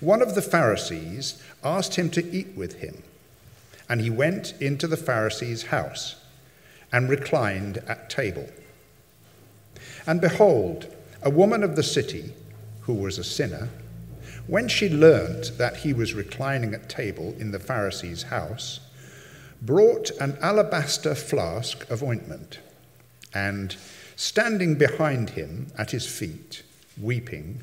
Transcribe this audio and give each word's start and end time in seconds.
one 0.00 0.22
of 0.22 0.34
the 0.34 0.42
Pharisees 0.42 1.42
asked 1.62 1.96
him 1.96 2.10
to 2.10 2.30
eat 2.30 2.56
with 2.56 2.80
him, 2.80 3.02
and 3.88 4.00
he 4.00 4.10
went 4.10 4.54
into 4.60 4.86
the 4.86 4.96
Pharisee's 4.96 5.64
house 5.64 6.16
and 6.92 7.08
reclined 7.08 7.78
at 7.86 8.10
table. 8.10 8.48
And 10.06 10.20
behold, 10.20 10.86
a 11.22 11.30
woman 11.30 11.62
of 11.62 11.76
the 11.76 11.82
city, 11.82 12.32
who 12.82 12.94
was 12.94 13.18
a 13.18 13.24
sinner, 13.24 13.68
when 14.46 14.68
she 14.68 14.88
learnt 14.88 15.58
that 15.58 15.76
he 15.76 15.92
was 15.92 16.14
reclining 16.14 16.74
at 16.74 16.88
table 16.88 17.34
in 17.38 17.50
the 17.50 17.58
Pharisee's 17.58 18.24
house, 18.24 18.80
brought 19.62 20.10
an 20.20 20.38
alabaster 20.40 21.14
flask 21.14 21.88
of 21.90 22.02
ointment, 22.02 22.58
and 23.34 23.76
standing 24.16 24.74
behind 24.74 25.30
him 25.30 25.66
at 25.76 25.90
his 25.90 26.06
feet, 26.06 26.62
weeping, 27.00 27.62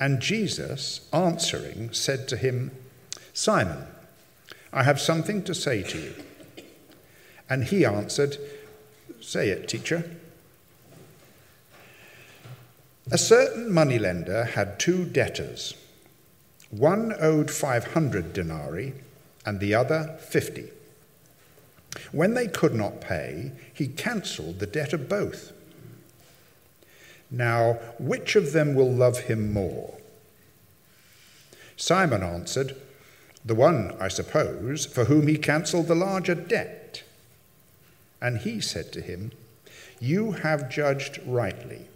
And 0.00 0.20
Jesus, 0.20 1.08
answering, 1.12 1.92
said 1.92 2.28
to 2.28 2.36
him, 2.36 2.70
Simon, 3.32 3.84
I 4.72 4.82
have 4.84 5.00
something 5.00 5.42
to 5.44 5.54
say 5.54 5.82
to 5.82 5.98
you. 5.98 6.14
And 7.50 7.64
he 7.64 7.84
answered, 7.84 8.36
Say 9.20 9.48
it, 9.50 9.68
teacher. 9.68 10.04
A 13.10 13.18
certain 13.18 13.72
moneylender 13.72 14.44
had 14.44 14.78
two 14.78 15.04
debtors. 15.04 15.74
One 16.70 17.14
owed 17.18 17.50
500 17.50 18.32
denarii 18.32 18.92
and 19.46 19.58
the 19.58 19.74
other 19.74 20.18
50. 20.20 20.68
When 22.12 22.34
they 22.34 22.48
could 22.48 22.74
not 22.74 23.00
pay, 23.00 23.52
he 23.72 23.88
cancelled 23.88 24.58
the 24.58 24.66
debt 24.66 24.92
of 24.92 25.08
both. 25.08 25.52
Now, 27.30 27.74
which 27.98 28.36
of 28.36 28.52
them 28.52 28.74
will 28.74 28.90
love 28.90 29.20
him 29.20 29.52
more? 29.52 29.98
Simon 31.76 32.22
answered, 32.22 32.74
The 33.44 33.54
one, 33.54 33.96
I 34.00 34.08
suppose, 34.08 34.86
for 34.86 35.04
whom 35.04 35.28
he 35.28 35.36
cancelled 35.36 35.88
the 35.88 35.94
larger 35.94 36.34
debt. 36.34 37.02
And 38.20 38.38
he 38.38 38.60
said 38.60 38.92
to 38.92 39.00
him, 39.00 39.32
You 40.00 40.32
have 40.32 40.70
judged 40.70 41.20
rightly. 41.24 41.86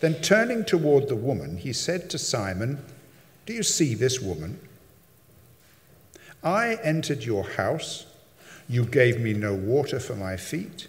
Then 0.00 0.14
turning 0.16 0.64
toward 0.64 1.08
the 1.08 1.16
woman, 1.16 1.58
he 1.58 1.72
said 1.72 2.10
to 2.10 2.18
Simon, 2.18 2.84
Do 3.46 3.52
you 3.52 3.62
see 3.62 3.94
this 3.94 4.20
woman? 4.20 4.60
I 6.42 6.78
entered 6.82 7.24
your 7.24 7.44
house. 7.44 8.06
You 8.68 8.84
gave 8.84 9.20
me 9.20 9.32
no 9.32 9.54
water 9.54 10.00
for 10.00 10.16
my 10.16 10.36
feet, 10.36 10.88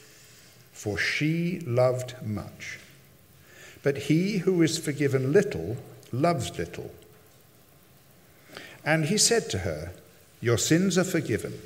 for 0.81 0.97
she 0.97 1.59
loved 1.59 2.15
much. 2.25 2.79
But 3.83 4.09
he 4.09 4.39
who 4.39 4.63
is 4.63 4.79
forgiven 4.79 5.31
little 5.31 5.77
loves 6.11 6.57
little. 6.57 6.89
And 8.83 9.05
he 9.05 9.19
said 9.19 9.47
to 9.51 9.59
her, 9.59 9.91
Your 10.39 10.57
sins 10.57 10.97
are 10.97 11.03
forgiven. 11.03 11.61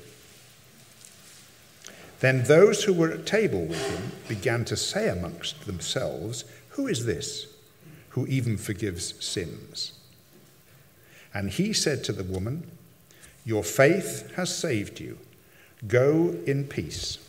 Then 2.19 2.43
those 2.43 2.83
who 2.83 2.93
were 2.93 3.09
at 3.09 3.25
table 3.25 3.63
with 3.63 3.89
him 3.89 4.11
began 4.27 4.65
to 4.65 4.75
say 4.75 5.07
amongst 5.07 5.65
themselves, 5.65 6.43
Who 6.71 6.85
is 6.85 7.05
this 7.05 7.47
who 8.09 8.27
even 8.27 8.57
forgives 8.57 9.13
sins? 9.23 9.93
And 11.33 11.51
he 11.51 11.71
said 11.71 12.03
to 12.03 12.11
the 12.11 12.25
woman, 12.25 12.69
Your 13.45 13.63
faith 13.63 14.35
has 14.35 14.53
saved 14.53 14.99
you. 14.99 15.17
Go 15.87 16.35
in 16.45 16.65
peace. 16.65 17.19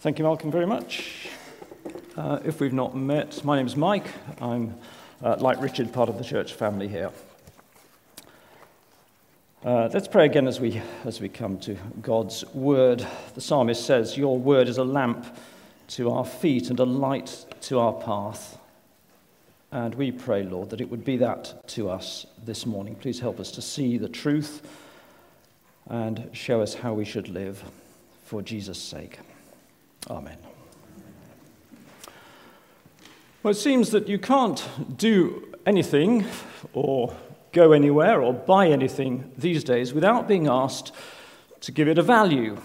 Thank 0.00 0.20
you, 0.20 0.24
Malcolm, 0.24 0.52
very 0.52 0.64
much. 0.64 1.28
Uh, 2.16 2.38
if 2.44 2.60
we've 2.60 2.72
not 2.72 2.96
met, 2.96 3.44
my 3.44 3.56
name 3.56 3.66
is 3.66 3.74
Mike. 3.74 4.06
I'm, 4.40 4.76
uh, 5.24 5.34
like 5.40 5.60
Richard, 5.60 5.92
part 5.92 6.08
of 6.08 6.18
the 6.18 6.24
church 6.24 6.54
family 6.54 6.86
here. 6.86 7.10
Uh, 9.64 9.90
let's 9.92 10.06
pray 10.06 10.24
again 10.24 10.46
as 10.46 10.60
we, 10.60 10.80
as 11.04 11.20
we 11.20 11.28
come 11.28 11.58
to 11.58 11.76
God's 12.00 12.44
word. 12.54 13.04
The 13.34 13.40
psalmist 13.40 13.84
says, 13.84 14.16
Your 14.16 14.38
word 14.38 14.68
is 14.68 14.78
a 14.78 14.84
lamp 14.84 15.26
to 15.88 16.12
our 16.12 16.24
feet 16.24 16.70
and 16.70 16.78
a 16.78 16.84
light 16.84 17.44
to 17.62 17.80
our 17.80 17.92
path. 17.92 18.56
And 19.72 19.96
we 19.96 20.12
pray, 20.12 20.44
Lord, 20.44 20.70
that 20.70 20.80
it 20.80 20.88
would 20.90 21.04
be 21.04 21.16
that 21.16 21.66
to 21.70 21.90
us 21.90 22.24
this 22.44 22.66
morning. 22.66 22.94
Please 22.94 23.18
help 23.18 23.40
us 23.40 23.50
to 23.50 23.60
see 23.60 23.98
the 23.98 24.08
truth 24.08 24.62
and 25.88 26.30
show 26.32 26.60
us 26.60 26.74
how 26.74 26.94
we 26.94 27.04
should 27.04 27.28
live 27.28 27.64
for 28.22 28.42
Jesus' 28.42 28.80
sake. 28.80 29.18
Amen. 30.10 30.38
Well, 33.42 33.50
it 33.50 33.56
seems 33.56 33.90
that 33.90 34.08
you 34.08 34.18
can't 34.18 34.66
do 34.96 35.54
anything 35.66 36.24
or 36.72 37.14
go 37.52 37.72
anywhere 37.72 38.22
or 38.22 38.32
buy 38.32 38.68
anything 38.68 39.30
these 39.36 39.62
days 39.62 39.92
without 39.92 40.26
being 40.26 40.48
asked 40.48 40.92
to 41.60 41.72
give 41.72 41.88
it 41.88 41.98
a 41.98 42.02
value. 42.02 42.56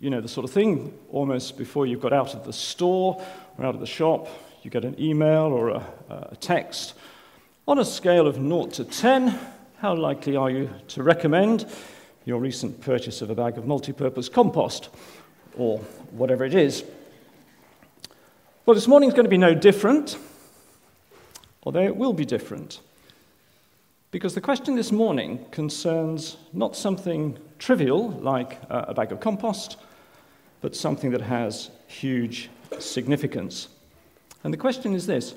You 0.00 0.10
know, 0.10 0.20
the 0.20 0.28
sort 0.28 0.44
of 0.44 0.50
thing 0.50 0.96
almost 1.10 1.58
before 1.58 1.86
you've 1.86 2.00
got 2.00 2.12
out 2.12 2.34
of 2.34 2.44
the 2.44 2.52
store 2.52 3.22
or 3.58 3.64
out 3.64 3.74
of 3.74 3.80
the 3.80 3.86
shop, 3.86 4.28
you 4.62 4.70
get 4.70 4.84
an 4.84 4.98
email 4.98 5.44
or 5.44 5.68
a, 5.68 5.86
a 6.32 6.36
text. 6.36 6.94
On 7.68 7.78
a 7.78 7.84
scale 7.84 8.26
of 8.26 8.36
0 8.36 8.66
to 8.66 8.84
10, 8.84 9.38
how 9.78 9.94
likely 9.94 10.34
are 10.34 10.50
you 10.50 10.70
to 10.88 11.02
recommend 11.02 11.66
your 12.24 12.40
recent 12.40 12.80
purchase 12.80 13.20
of 13.20 13.28
a 13.28 13.34
bag 13.34 13.58
of 13.58 13.66
multi 13.66 13.92
purpose 13.92 14.30
compost 14.30 14.88
or 15.56 15.78
whatever 16.10 16.44
it 16.44 16.54
is? 16.54 16.84
Well, 18.66 18.74
this 18.74 18.88
morning 18.88 19.08
is 19.08 19.14
going 19.14 19.26
to 19.26 19.30
be 19.30 19.38
no 19.38 19.54
different, 19.54 20.16
although 21.64 21.82
it 21.82 21.96
will 21.96 22.12
be 22.12 22.24
different. 22.24 22.80
Because 24.10 24.34
the 24.34 24.40
question 24.40 24.76
this 24.76 24.92
morning 24.92 25.44
concerns 25.50 26.36
not 26.52 26.76
something 26.76 27.36
trivial 27.58 28.10
like 28.10 28.58
a 28.70 28.94
bag 28.94 29.12
of 29.12 29.20
compost, 29.20 29.76
but 30.60 30.74
something 30.74 31.10
that 31.10 31.20
has 31.20 31.70
huge 31.88 32.48
significance. 32.78 33.68
And 34.44 34.52
the 34.52 34.58
question 34.58 34.94
is 34.94 35.06
this 35.06 35.34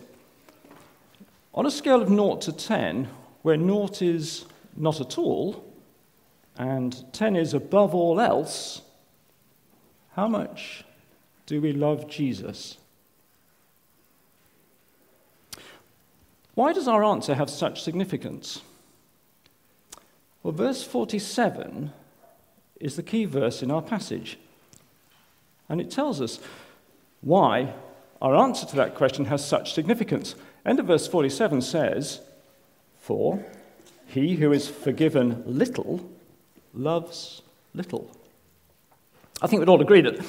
On 1.53 1.65
a 1.65 1.71
scale 1.71 2.01
of 2.01 2.07
0 2.07 2.35
to 2.37 2.51
10, 2.51 3.07
where 3.41 3.57
0 3.57 3.89
is 3.99 4.45
not 4.75 5.01
at 5.01 5.17
all, 5.17 5.65
and 6.57 7.03
10 7.13 7.35
is 7.35 7.53
above 7.53 7.95
all 7.95 8.21
else, 8.21 8.83
how 10.17 10.27
much 10.27 10.83
do 11.45 11.61
we 11.61 11.71
love 11.71 12.09
Jesus? 12.09 12.77
Why 16.55 16.73
does 16.73 16.87
our 16.87 17.03
answer 17.03 17.35
have 17.35 17.51
such 17.51 17.83
significance? 17.83 18.61
Well, 20.41 20.53
verse 20.53 20.83
47 20.83 21.93
is 22.79 22.95
the 22.95 23.03
key 23.03 23.25
verse 23.25 23.61
in 23.61 23.69
our 23.69 23.83
passage. 23.83 24.39
And 25.69 25.79
it 25.79 25.91
tells 25.91 26.19
us 26.19 26.39
why 27.21 27.75
our 28.19 28.35
answer 28.35 28.65
to 28.65 28.75
that 28.77 28.95
question 28.95 29.25
has 29.25 29.47
such 29.47 29.75
significance. 29.75 30.33
End 30.65 30.79
of 30.79 30.87
verse 30.87 31.07
47 31.07 31.61
says, 31.61 32.21
For 32.99 33.45
he 34.07 34.37
who 34.37 34.51
is 34.51 34.67
forgiven 34.67 35.43
little 35.45 36.09
loves 36.73 37.43
little. 37.75 38.09
I 39.41 39.47
think 39.47 39.59
we'd 39.59 39.69
all 39.69 39.81
agree 39.81 40.01
that 40.01 40.19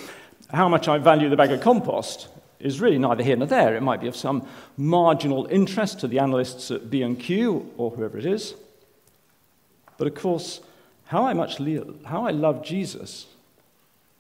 how 0.52 0.68
much 0.68 0.88
I 0.88 0.98
value 0.98 1.28
the 1.28 1.36
bag 1.36 1.50
of 1.50 1.60
compost 1.60 2.28
is 2.60 2.80
really 2.80 2.98
neither 2.98 3.22
here 3.22 3.36
nor 3.36 3.46
there. 3.46 3.76
It 3.76 3.82
might 3.82 4.00
be 4.00 4.08
of 4.08 4.16
some 4.16 4.46
marginal 4.76 5.46
interest 5.46 6.00
to 6.00 6.08
the 6.08 6.18
analysts 6.18 6.70
at 6.70 6.90
B&Q 6.90 7.72
or 7.76 7.90
whoever 7.90 8.18
it 8.18 8.26
is. 8.26 8.54
But 9.96 10.08
of 10.08 10.14
course, 10.14 10.60
how 11.06 11.24
I, 11.24 11.32
much 11.32 11.58
how 12.04 12.26
I 12.26 12.30
love 12.30 12.64
Jesus 12.64 13.26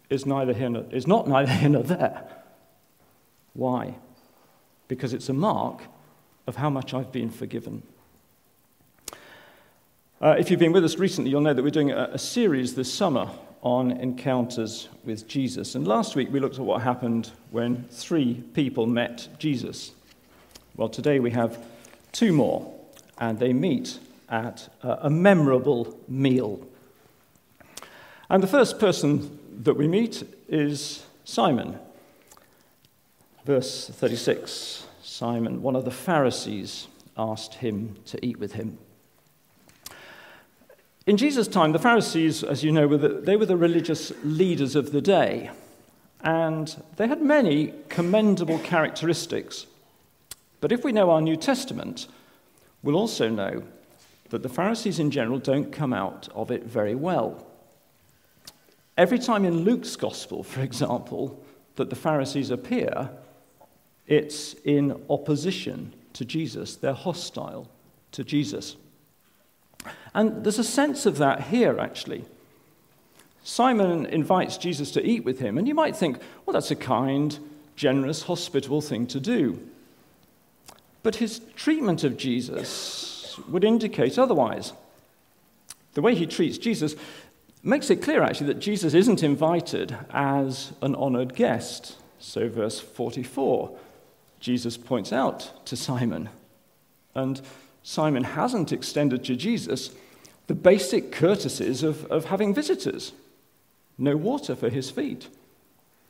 is, 0.08 0.24
neither 0.24 0.54
here 0.54 0.70
nor, 0.70 0.84
is 0.90 1.06
not 1.06 1.28
neither 1.28 1.52
here 1.52 1.68
nor 1.68 1.82
there. 1.82 2.24
Why? 3.52 3.94
Because 4.86 5.12
it's 5.12 5.28
a 5.28 5.34
mark 5.34 5.82
of 6.46 6.56
how 6.56 6.70
much 6.70 6.94
I've 6.94 7.12
been 7.12 7.30
forgiven. 7.30 7.82
Uh, 10.20 10.34
if 10.38 10.50
you've 10.50 10.58
been 10.58 10.72
with 10.72 10.84
us 10.84 10.96
recently, 10.96 11.30
you'll 11.30 11.42
know 11.42 11.52
that 11.52 11.62
we're 11.62 11.70
doing 11.70 11.90
a, 11.90 12.10
a 12.12 12.18
series 12.18 12.74
this 12.74 12.92
summer 12.92 13.28
on 13.62 13.90
encounters 13.90 14.88
with 15.04 15.26
Jesus. 15.26 15.74
And 15.74 15.86
last 15.86 16.14
week 16.14 16.28
we 16.30 16.40
looked 16.40 16.56
at 16.56 16.64
what 16.64 16.82
happened 16.82 17.30
when 17.50 17.84
three 17.90 18.34
people 18.54 18.86
met 18.86 19.28
Jesus. 19.38 19.92
Well, 20.76 20.88
today 20.88 21.18
we 21.18 21.30
have 21.32 21.58
two 22.12 22.32
more, 22.32 22.72
and 23.18 23.38
they 23.38 23.52
meet 23.52 23.98
at 24.28 24.68
a, 24.82 25.10
memorable 25.10 25.98
meal. 26.06 26.66
And 28.30 28.42
the 28.42 28.48
first 28.48 28.78
person 28.78 29.38
that 29.62 29.74
we 29.74 29.88
meet 29.88 30.22
is 30.48 31.04
Simon. 31.24 31.78
Verse 33.44 33.88
36 33.88 34.86
Simon, 35.02 35.62
one 35.62 35.74
of 35.74 35.84
the 35.84 35.90
Pharisees, 35.90 36.86
asked 37.16 37.54
him 37.54 37.96
to 38.06 38.24
eat 38.24 38.38
with 38.38 38.52
him. 38.52 38.78
In 41.08 41.16
Jesus' 41.16 41.48
time, 41.48 41.72
the 41.72 41.78
Pharisees, 41.78 42.44
as 42.44 42.62
you 42.62 42.70
know, 42.70 42.86
were 42.86 42.98
the, 42.98 43.08
they 43.08 43.34
were 43.34 43.46
the 43.46 43.56
religious 43.56 44.12
leaders 44.24 44.76
of 44.76 44.92
the 44.92 45.00
day. 45.00 45.50
And 46.20 46.82
they 46.96 47.08
had 47.08 47.22
many 47.22 47.72
commendable 47.88 48.58
characteristics. 48.58 49.64
But 50.60 50.70
if 50.70 50.84
we 50.84 50.92
know 50.92 51.08
our 51.08 51.22
New 51.22 51.38
Testament, 51.38 52.08
we'll 52.82 52.94
also 52.94 53.30
know 53.30 53.62
that 54.28 54.42
the 54.42 54.50
Pharisees 54.50 54.98
in 54.98 55.10
general 55.10 55.38
don't 55.38 55.72
come 55.72 55.94
out 55.94 56.28
of 56.34 56.50
it 56.50 56.64
very 56.64 56.94
well. 56.94 57.46
Every 58.98 59.18
time 59.18 59.46
in 59.46 59.64
Luke's 59.64 59.96
Gospel, 59.96 60.42
for 60.42 60.60
example, 60.60 61.42
that 61.76 61.88
the 61.88 61.96
Pharisees 61.96 62.50
appear, 62.50 63.08
it's 64.06 64.52
in 64.62 65.02
opposition 65.08 65.94
to 66.12 66.26
Jesus. 66.26 66.76
They're 66.76 66.92
hostile 66.92 67.66
to 68.12 68.24
Jesus. 68.24 68.76
And 70.14 70.44
there's 70.44 70.58
a 70.58 70.64
sense 70.64 71.06
of 71.06 71.18
that 71.18 71.44
here, 71.44 71.78
actually. 71.78 72.24
Simon 73.44 74.04
invites 74.06 74.58
Jesus 74.58 74.90
to 74.90 75.04
eat 75.04 75.24
with 75.24 75.38
him, 75.38 75.56
and 75.56 75.66
you 75.66 75.74
might 75.74 75.96
think, 75.96 76.18
well, 76.44 76.52
that's 76.52 76.70
a 76.70 76.76
kind, 76.76 77.38
generous, 77.76 78.22
hospitable 78.22 78.80
thing 78.80 79.06
to 79.06 79.20
do. 79.20 79.58
But 81.02 81.16
his 81.16 81.40
treatment 81.56 82.04
of 82.04 82.16
Jesus 82.16 83.38
would 83.48 83.64
indicate 83.64 84.18
otherwise. 84.18 84.72
The 85.94 86.02
way 86.02 86.14
he 86.14 86.26
treats 86.26 86.58
Jesus 86.58 86.94
makes 87.62 87.90
it 87.90 88.02
clear, 88.02 88.22
actually, 88.22 88.48
that 88.48 88.60
Jesus 88.60 88.94
isn't 88.94 89.22
invited 89.22 89.96
as 90.10 90.72
an 90.82 90.94
honored 90.94 91.34
guest. 91.34 91.96
So, 92.18 92.48
verse 92.48 92.80
44, 92.80 93.76
Jesus 94.40 94.76
points 94.76 95.12
out 95.12 95.64
to 95.66 95.76
Simon, 95.76 96.28
and 97.14 97.40
Simon 97.82 98.24
hasn't 98.24 98.72
extended 98.72 99.24
to 99.24 99.36
Jesus 99.36 99.90
the 100.46 100.54
basic 100.54 101.12
courtesies 101.12 101.82
of, 101.82 102.04
of 102.06 102.26
having 102.26 102.54
visitors 102.54 103.12
no 103.98 104.16
water 104.16 104.54
for 104.54 104.70
his 104.70 104.90
feet, 104.90 105.28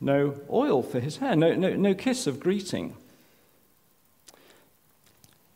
no 0.00 0.38
oil 0.50 0.82
for 0.82 1.00
his 1.00 1.17
hair, 1.17 1.35
no, 1.35 1.55
no, 1.55 1.75
no 1.75 1.94
kiss 1.94 2.26
of 2.26 2.38
greeting. 2.38 2.94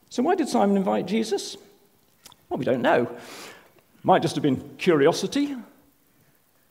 So, 0.08 0.22
why 0.22 0.34
did 0.34 0.48
Simon 0.48 0.76
invite 0.76 1.06
Jesus? 1.06 1.56
Well, 2.48 2.58
we 2.58 2.64
don't 2.64 2.82
know. 2.82 3.14
Might 4.02 4.22
just 4.22 4.34
have 4.34 4.42
been 4.42 4.76
curiosity, 4.78 5.54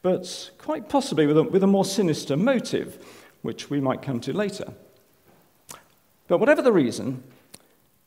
but 0.02 0.52
quite 0.58 0.90
possibly 0.90 1.28
with 1.28 1.38
a, 1.38 1.44
with 1.44 1.64
a 1.64 1.68
more 1.68 1.86
sinister 1.86 2.36
motive, 2.36 3.04
which 3.42 3.70
we 3.70 3.80
might 3.80 4.02
come 4.02 4.20
to 4.22 4.34
later. 4.34 4.74
But 6.28 6.40
whatever 6.40 6.62
the 6.62 6.74
reason, 6.74 7.24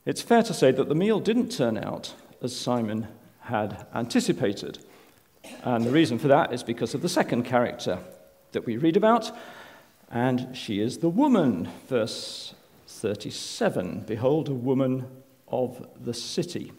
it's 0.06 0.22
fair 0.22 0.42
to 0.42 0.54
say 0.54 0.70
that 0.70 0.88
the 0.88 0.94
meal 0.94 1.20
didn't 1.20 1.50
turn 1.50 1.78
out 1.78 2.14
as 2.42 2.54
Simon 2.54 3.08
had 3.40 3.86
anticipated. 3.94 4.78
And 5.62 5.84
the 5.84 5.90
reason 5.90 6.18
for 6.18 6.28
that 6.28 6.52
is 6.52 6.62
because 6.62 6.94
of 6.94 7.02
the 7.02 7.08
second 7.08 7.44
character 7.44 7.98
that 8.52 8.66
we 8.66 8.76
read 8.76 8.96
about, 8.96 9.30
and 10.10 10.56
she 10.56 10.80
is 10.80 10.98
the 10.98 11.08
woman. 11.08 11.68
Verse 11.88 12.54
37 12.86 14.00
Behold, 14.06 14.48
a 14.48 14.54
woman 14.54 15.06
of 15.48 15.86
the 16.00 16.14
city. 16.14 16.72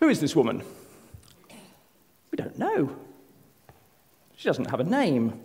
Who 0.00 0.08
is 0.08 0.20
this 0.20 0.36
woman? 0.36 0.62
We 2.30 2.36
don't 2.36 2.58
know. 2.58 2.96
She 4.36 4.48
doesn't 4.48 4.70
have 4.70 4.80
a 4.80 4.84
name. 4.84 5.40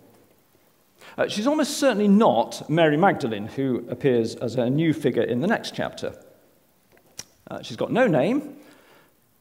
Uh, 1.16 1.28
she's 1.28 1.46
almost 1.46 1.78
certainly 1.78 2.08
not 2.08 2.68
Mary 2.68 2.96
Magdalene, 2.96 3.46
who 3.46 3.86
appears 3.88 4.34
as 4.36 4.56
a 4.56 4.68
new 4.68 4.92
figure 4.92 5.22
in 5.22 5.40
the 5.40 5.46
next 5.46 5.74
chapter. 5.74 6.14
Uh, 7.48 7.62
she's 7.62 7.76
got 7.76 7.92
no 7.92 8.06
name, 8.06 8.56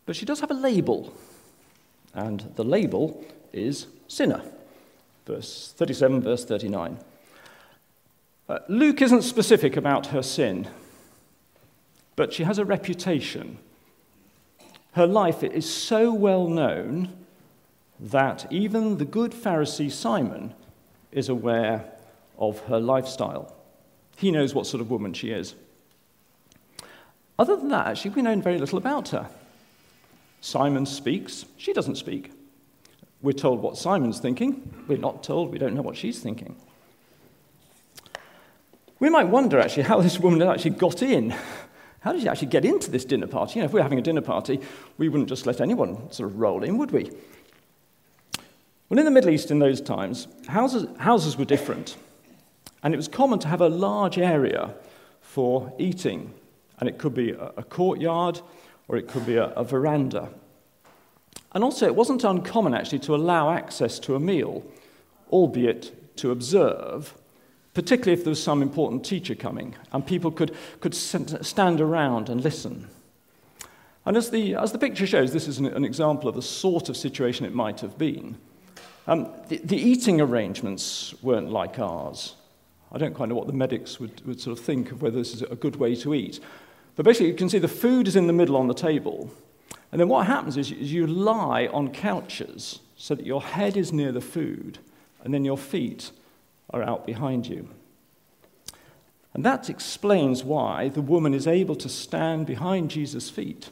but 0.05 0.15
she 0.15 0.25
does 0.25 0.39
have 0.39 0.51
a 0.51 0.55
label. 0.55 1.13
And 2.13 2.41
the 2.55 2.63
label 2.63 3.25
is 3.51 3.87
sinner. 4.07 4.43
Verse 5.25 5.73
37, 5.77 6.21
verse 6.21 6.45
39. 6.45 6.99
Uh, 8.47 8.59
Luke 8.67 9.01
isn't 9.01 9.23
specific 9.23 9.75
about 9.75 10.07
her 10.07 10.21
sin, 10.21 10.67
but 12.15 12.33
she 12.33 12.43
has 12.43 12.59
a 12.59 12.65
reputation. 12.65 13.57
Her 14.91 15.07
life 15.07 15.43
is 15.43 15.71
so 15.71 16.13
well 16.13 16.47
known 16.47 17.09
that 17.99 18.45
even 18.51 18.97
the 18.97 19.05
good 19.05 19.31
Pharisee 19.31 19.91
Simon 19.91 20.53
is 21.15 21.29
aware 21.29 21.85
of 22.37 22.59
her 22.61 22.79
lifestyle. 22.79 23.55
He 24.17 24.31
knows 24.31 24.53
what 24.53 24.67
sort 24.67 24.81
of 24.81 24.89
woman 24.89 25.13
she 25.13 25.31
is. 25.31 25.55
Other 27.37 27.55
than 27.55 27.69
that, 27.69 27.87
actually, 27.87 28.11
we 28.11 28.21
know 28.21 28.39
very 28.39 28.59
little 28.59 28.77
about 28.77 29.09
her. 29.09 29.29
Simon 30.41 30.85
speaks, 30.85 31.45
she 31.57 31.73
doesn't 31.73 31.95
speak. 31.95 32.31
We're 33.21 33.31
told 33.31 33.61
what 33.61 33.77
Simon's 33.77 34.19
thinking, 34.19 34.85
we're 34.87 34.97
not 34.97 35.23
told, 35.23 35.51
we 35.51 35.57
don't 35.57 35.73
know 35.73 35.81
what 35.81 35.95
she's 35.95 36.19
thinking. 36.19 36.55
We 38.99 39.09
might 39.09 39.27
wonder 39.27 39.59
actually 39.59 39.83
how 39.83 40.01
this 40.01 40.19
woman 40.19 40.41
actually 40.41 40.71
got 40.71 41.01
in. 41.01 41.33
How 42.01 42.11
did 42.11 42.21
she 42.21 42.27
actually 42.27 42.49
get 42.49 42.65
into 42.65 42.91
this 42.91 43.05
dinner 43.05 43.27
party? 43.27 43.55
You 43.55 43.61
know, 43.61 43.65
if 43.65 43.73
we 43.73 43.79
we're 43.79 43.83
having 43.83 43.99
a 43.99 44.01
dinner 44.01 44.21
party, 44.21 44.59
we 44.97 45.07
wouldn't 45.07 45.29
just 45.29 45.45
let 45.45 45.61
anyone 45.61 46.11
sort 46.11 46.29
of 46.29 46.37
roll 46.37 46.63
in, 46.63 46.77
would 46.77 46.91
we? 46.91 47.09
Well, 48.93 48.99
in 48.99 49.05
the 49.05 49.11
Middle 49.11 49.31
East 49.31 49.49
in 49.49 49.57
those 49.57 49.81
times, 49.81 50.27
houses, 50.47 50.85
houses 50.99 51.35
were 51.35 51.45
different. 51.45 51.97
And 52.83 52.93
it 52.93 52.97
was 52.97 53.07
common 53.07 53.39
to 53.39 53.47
have 53.47 53.59
a 53.59 53.67
large 53.67 54.19
area 54.19 54.75
for 55.19 55.73
eating. 55.79 56.31
And 56.77 56.87
it 56.87 56.99
could 56.99 57.15
be 57.15 57.31
a, 57.31 57.53
a 57.57 57.63
courtyard 57.63 58.41
or 58.87 58.97
it 58.97 59.07
could 59.07 59.25
be 59.25 59.37
a, 59.37 59.45
a 59.45 59.63
veranda. 59.63 60.29
And 61.53 61.63
also, 61.63 61.87
it 61.87 61.95
wasn't 61.95 62.23
uncommon 62.23 62.75
actually 62.75 62.99
to 62.99 63.15
allow 63.15 63.49
access 63.49 63.97
to 63.97 64.13
a 64.13 64.19
meal, 64.19 64.63
albeit 65.31 66.15
to 66.17 66.29
observe, 66.29 67.15
particularly 67.73 68.13
if 68.13 68.23
there 68.23 68.29
was 68.29 68.43
some 68.43 68.61
important 68.61 69.03
teacher 69.03 69.33
coming 69.33 69.73
and 69.91 70.05
people 70.05 70.29
could, 70.29 70.55
could 70.81 70.93
stand 70.93 71.81
around 71.81 72.29
and 72.29 72.43
listen. 72.43 72.89
And 74.05 74.15
as 74.15 74.29
the, 74.29 74.53
as 74.53 74.71
the 74.71 74.77
picture 74.77 75.07
shows, 75.07 75.33
this 75.33 75.47
is 75.47 75.57
an, 75.57 75.65
an 75.65 75.83
example 75.83 76.29
of 76.29 76.35
the 76.35 76.43
sort 76.43 76.89
of 76.89 76.95
situation 76.95 77.47
it 77.47 77.55
might 77.55 77.79
have 77.79 77.97
been. 77.97 78.37
Um, 79.05 79.27
the, 79.49 79.57
the, 79.57 79.75
eating 79.75 80.21
arrangements 80.21 81.13
weren't 81.21 81.51
like 81.51 81.77
ours. 81.77 82.35
I 82.91 82.97
don't 82.97 83.13
quite 83.13 83.29
know 83.29 83.35
what 83.35 83.47
the 83.47 83.53
medics 83.53 83.99
would, 83.99 84.25
would 84.25 84.39
sort 84.39 84.57
of 84.57 84.63
think 84.63 84.91
of 84.91 85.01
whether 85.01 85.17
this 85.17 85.33
is 85.33 85.41
a 85.41 85.55
good 85.55 85.75
way 85.75 85.95
to 85.97 86.13
eat. 86.13 86.39
But 86.95 87.05
basically, 87.05 87.27
you 87.27 87.33
can 87.33 87.49
see 87.49 87.59
the 87.59 87.67
food 87.67 88.07
is 88.07 88.15
in 88.15 88.27
the 88.27 88.33
middle 88.33 88.55
on 88.55 88.67
the 88.67 88.73
table. 88.73 89.29
And 89.91 89.99
then 89.99 90.07
what 90.07 90.25
happens 90.25 90.57
is 90.57 90.71
you 90.71 91.05
lie 91.05 91.67
on 91.67 91.91
couches 91.91 92.79
so 92.95 93.13
that 93.15 93.25
your 93.25 93.41
head 93.41 93.75
is 93.75 93.91
near 93.91 94.11
the 94.11 94.21
food, 94.21 94.79
and 95.23 95.33
then 95.33 95.43
your 95.43 95.57
feet 95.57 96.11
are 96.69 96.81
out 96.81 97.05
behind 97.05 97.47
you. 97.47 97.69
And 99.33 99.43
that 99.43 99.69
explains 99.69 100.43
why 100.43 100.89
the 100.89 101.01
woman 101.01 101.33
is 101.33 101.47
able 101.47 101.75
to 101.77 101.89
stand 101.89 102.45
behind 102.45 102.91
Jesus' 102.91 103.29
feet 103.29 103.69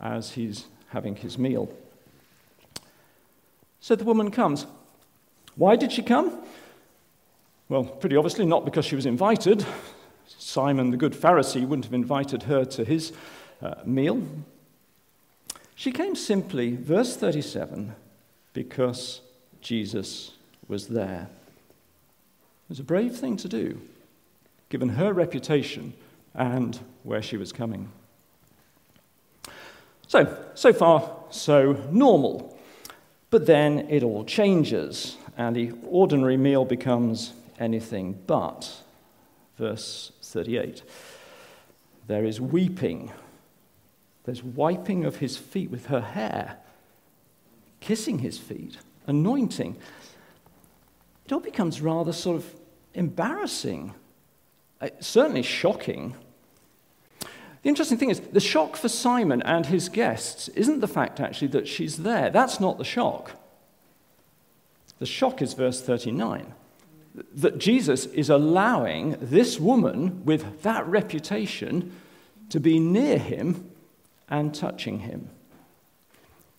as 0.00 0.32
he's 0.32 0.66
having 0.88 1.16
his 1.16 1.36
meal. 1.36 1.68
So 3.82 3.96
the 3.96 4.04
woman 4.04 4.30
comes. 4.30 4.64
Why 5.56 5.74
did 5.74 5.90
she 5.90 6.02
come? 6.02 6.38
Well, 7.68 7.82
pretty 7.82 8.16
obviously, 8.16 8.46
not 8.46 8.64
because 8.64 8.84
she 8.84 8.94
was 8.94 9.06
invited. 9.06 9.66
Simon, 10.38 10.92
the 10.92 10.96
good 10.96 11.14
Pharisee, 11.14 11.66
wouldn't 11.66 11.86
have 11.86 11.92
invited 11.92 12.44
her 12.44 12.64
to 12.64 12.84
his 12.84 13.12
uh, 13.60 13.74
meal. 13.84 14.22
She 15.74 15.90
came 15.90 16.14
simply, 16.14 16.76
verse 16.76 17.16
37, 17.16 17.92
because 18.52 19.20
Jesus 19.60 20.30
was 20.68 20.86
there. 20.86 21.28
It 22.66 22.68
was 22.68 22.78
a 22.78 22.84
brave 22.84 23.16
thing 23.16 23.36
to 23.38 23.48
do. 23.48 23.80
given 24.68 24.90
her 24.90 25.12
reputation 25.12 25.92
and 26.34 26.78
where 27.02 27.20
she 27.20 27.36
was 27.36 27.52
coming. 27.52 27.90
So, 30.06 30.38
so 30.54 30.72
far, 30.72 31.10
so 31.30 31.72
normal. 31.90 32.51
But 33.32 33.46
then 33.46 33.86
it 33.88 34.02
all 34.02 34.26
changes, 34.26 35.16
and 35.38 35.56
the 35.56 35.72
ordinary 35.88 36.36
meal 36.36 36.66
becomes 36.66 37.32
anything 37.58 38.20
but. 38.26 38.70
Verse 39.56 40.12
38 40.20 40.82
There 42.08 42.26
is 42.26 42.42
weeping, 42.42 43.10
there's 44.24 44.44
wiping 44.44 45.06
of 45.06 45.16
his 45.16 45.38
feet 45.38 45.70
with 45.70 45.86
her 45.86 46.02
hair, 46.02 46.58
kissing 47.80 48.18
his 48.18 48.36
feet, 48.36 48.76
anointing. 49.06 49.78
It 51.24 51.32
all 51.32 51.40
becomes 51.40 51.80
rather 51.80 52.12
sort 52.12 52.36
of 52.36 52.54
embarrassing, 52.92 53.94
uh, 54.78 54.90
certainly 55.00 55.42
shocking. 55.42 56.16
The 57.62 57.68
interesting 57.68 57.98
thing 57.98 58.10
is, 58.10 58.20
the 58.20 58.40
shock 58.40 58.76
for 58.76 58.88
Simon 58.88 59.40
and 59.42 59.66
his 59.66 59.88
guests 59.88 60.48
isn't 60.48 60.80
the 60.80 60.88
fact 60.88 61.20
actually 61.20 61.48
that 61.48 61.68
she's 61.68 61.98
there. 61.98 62.30
That's 62.30 62.58
not 62.58 62.78
the 62.78 62.84
shock. 62.84 63.32
The 64.98 65.06
shock 65.06 65.40
is 65.42 65.54
verse 65.54 65.80
39 65.80 66.54
that 67.34 67.58
Jesus 67.58 68.06
is 68.06 68.30
allowing 68.30 69.16
this 69.20 69.60
woman 69.60 70.24
with 70.24 70.62
that 70.62 70.86
reputation 70.86 71.94
to 72.48 72.60
be 72.60 72.78
near 72.78 73.18
him 73.18 73.70
and 74.28 74.54
touching 74.54 75.00
him. 75.00 75.28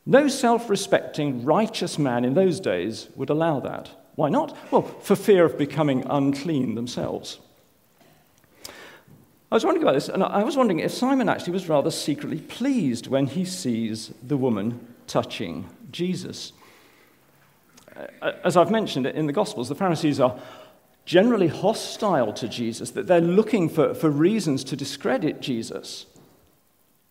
No 0.06 0.28
self 0.28 0.70
respecting, 0.70 1.46
righteous 1.46 1.98
man 1.98 2.26
in 2.26 2.34
those 2.34 2.60
days 2.60 3.08
would 3.16 3.30
allow 3.30 3.60
that. 3.62 3.90
Why 4.16 4.30
not? 4.30 4.56
Well, 4.72 4.84
for 4.84 5.16
fear 5.16 5.46
of 5.46 5.58
becoming 5.58 6.06
unclean 6.08 6.76
themselves. 6.76 7.40
I 9.54 9.56
was 9.56 9.66
wondering 9.66 9.84
about 9.84 9.94
this, 9.94 10.10
and 10.10 10.24
I 10.24 10.44
was 10.44 10.58
wondering 10.58 10.80
if 10.80 10.92
Simon 10.92 11.30
actually 11.30 11.54
was 11.54 11.70
rather 11.70 11.92
secretly 11.92 12.40
pleased 12.40 13.06
when 13.06 13.28
he 13.28 13.46
sees 13.46 14.12
the 14.24 14.36
woman 14.36 14.88
touching 15.06 15.70
Jesus. 15.92 16.54
Uh, 17.96 18.32
as 18.44 18.58
I've 18.58 18.72
mentioned 18.72 19.06
in 19.06 19.28
the 19.28 19.32
Gospels, 19.32 19.70
the 19.70 19.76
Pharisees 19.76 20.20
are 20.20 20.40
generally 21.06 21.50
hostile 21.50 22.34
to 22.34 22.48
Jesus, 22.48 22.90
that 22.90 23.06
they're 23.06 23.22
looking 23.22 23.70
for, 23.70 23.94
for 23.94 24.10
reasons 24.10 24.64
to 24.64 24.76
discredit 24.76 25.40
Jesus. 25.40 26.08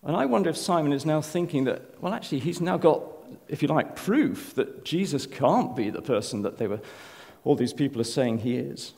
And 0.03 0.17
I 0.17 0.27
wonder 0.27 0.51
if 0.51 0.57
Simon 0.57 0.93
is 0.93 1.07
now 1.07 1.21
thinking 1.21 1.63
that, 1.67 2.03
well, 2.03 2.13
actually, 2.13 2.41
he's 2.41 2.61
now 2.61 2.77
got, 2.77 3.05
if 3.47 3.63
you 3.63 3.69
like, 3.69 3.95
proof 3.95 4.53
that 4.57 4.85
Jesus 4.85 5.27
can't 5.27 5.77
be 5.77 5.91
the 5.91 6.03
person 6.03 6.43
that 6.43 6.59
they 6.59 6.67
were, 6.67 6.81
all 7.45 7.55
these 7.55 7.73
people 7.73 8.01
are 8.01 8.05
saying 8.19 8.39
he 8.39 8.57
is. 8.57 8.95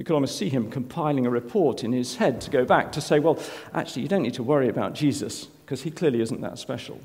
You 0.00 0.04
could 0.04 0.14
almost 0.14 0.38
see 0.38 0.48
him 0.48 0.70
compiling 0.70 1.26
a 1.26 1.30
report 1.30 1.84
in 1.84 1.92
his 1.92 2.16
head 2.16 2.40
to 2.40 2.50
go 2.50 2.64
back 2.64 2.90
to 2.92 3.02
say, 3.02 3.18
well, 3.18 3.38
actually, 3.74 4.00
you 4.00 4.08
don't 4.08 4.22
need 4.22 4.32
to 4.32 4.42
worry 4.42 4.70
about 4.70 4.94
Jesus 4.94 5.44
because 5.44 5.82
he 5.82 5.90
clearly 5.90 6.22
isn't 6.22 6.40
that 6.40 6.58
special. 6.58 6.98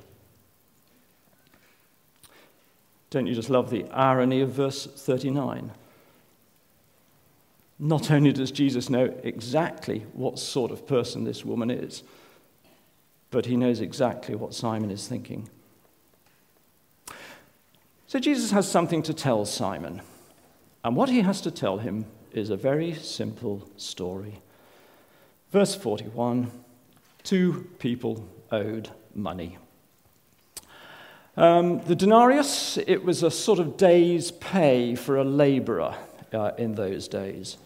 Don't 3.09 3.27
you 3.27 3.35
just 3.35 3.49
love 3.49 3.69
the 3.69 3.83
irony 3.89 4.39
of 4.39 4.51
verse 4.51 4.85
39? 4.85 5.73
Not 7.79 8.11
only 8.11 8.31
does 8.31 8.49
Jesus 8.49 8.89
know 8.89 9.13
exactly 9.23 10.05
what 10.13 10.39
sort 10.39 10.71
of 10.71 10.87
person 10.87 11.25
this 11.25 11.43
woman 11.43 11.69
is, 11.69 12.01
but 13.29 13.45
he 13.45 13.57
knows 13.57 13.81
exactly 13.81 14.35
what 14.35 14.53
Simon 14.53 14.89
is 14.89 15.05
thinking. 15.05 15.49
So 18.07 18.19
Jesus 18.19 18.51
has 18.51 18.71
something 18.71 19.03
to 19.03 19.13
tell 19.13 19.43
Simon. 19.43 20.01
And 20.85 20.95
what 20.95 21.09
he 21.09 21.19
has 21.23 21.41
to 21.41 21.51
tell 21.51 21.79
him 21.79 22.05
is 22.35 22.49
a 22.49 22.57
very 22.57 22.93
simple 22.93 23.67
story. 23.77 24.41
Verse 25.51 25.75
41 25.75 26.51
Two 27.23 27.67
people 27.79 28.27
owed 28.51 28.89
money. 29.15 29.57
Um, 31.37 31.83
the 31.85 31.95
denarius, 31.95 32.77
it 32.77 33.03
was 33.03 33.23
a 33.23 33.31
sort 33.31 33.59
of 33.59 33.77
day's 33.77 34.31
pay 34.31 34.95
for 34.95 35.17
a 35.17 35.23
laborer 35.23 35.95
uh, 36.31 36.51
in 36.57 36.75
those 36.75 37.07
days. 37.07 37.57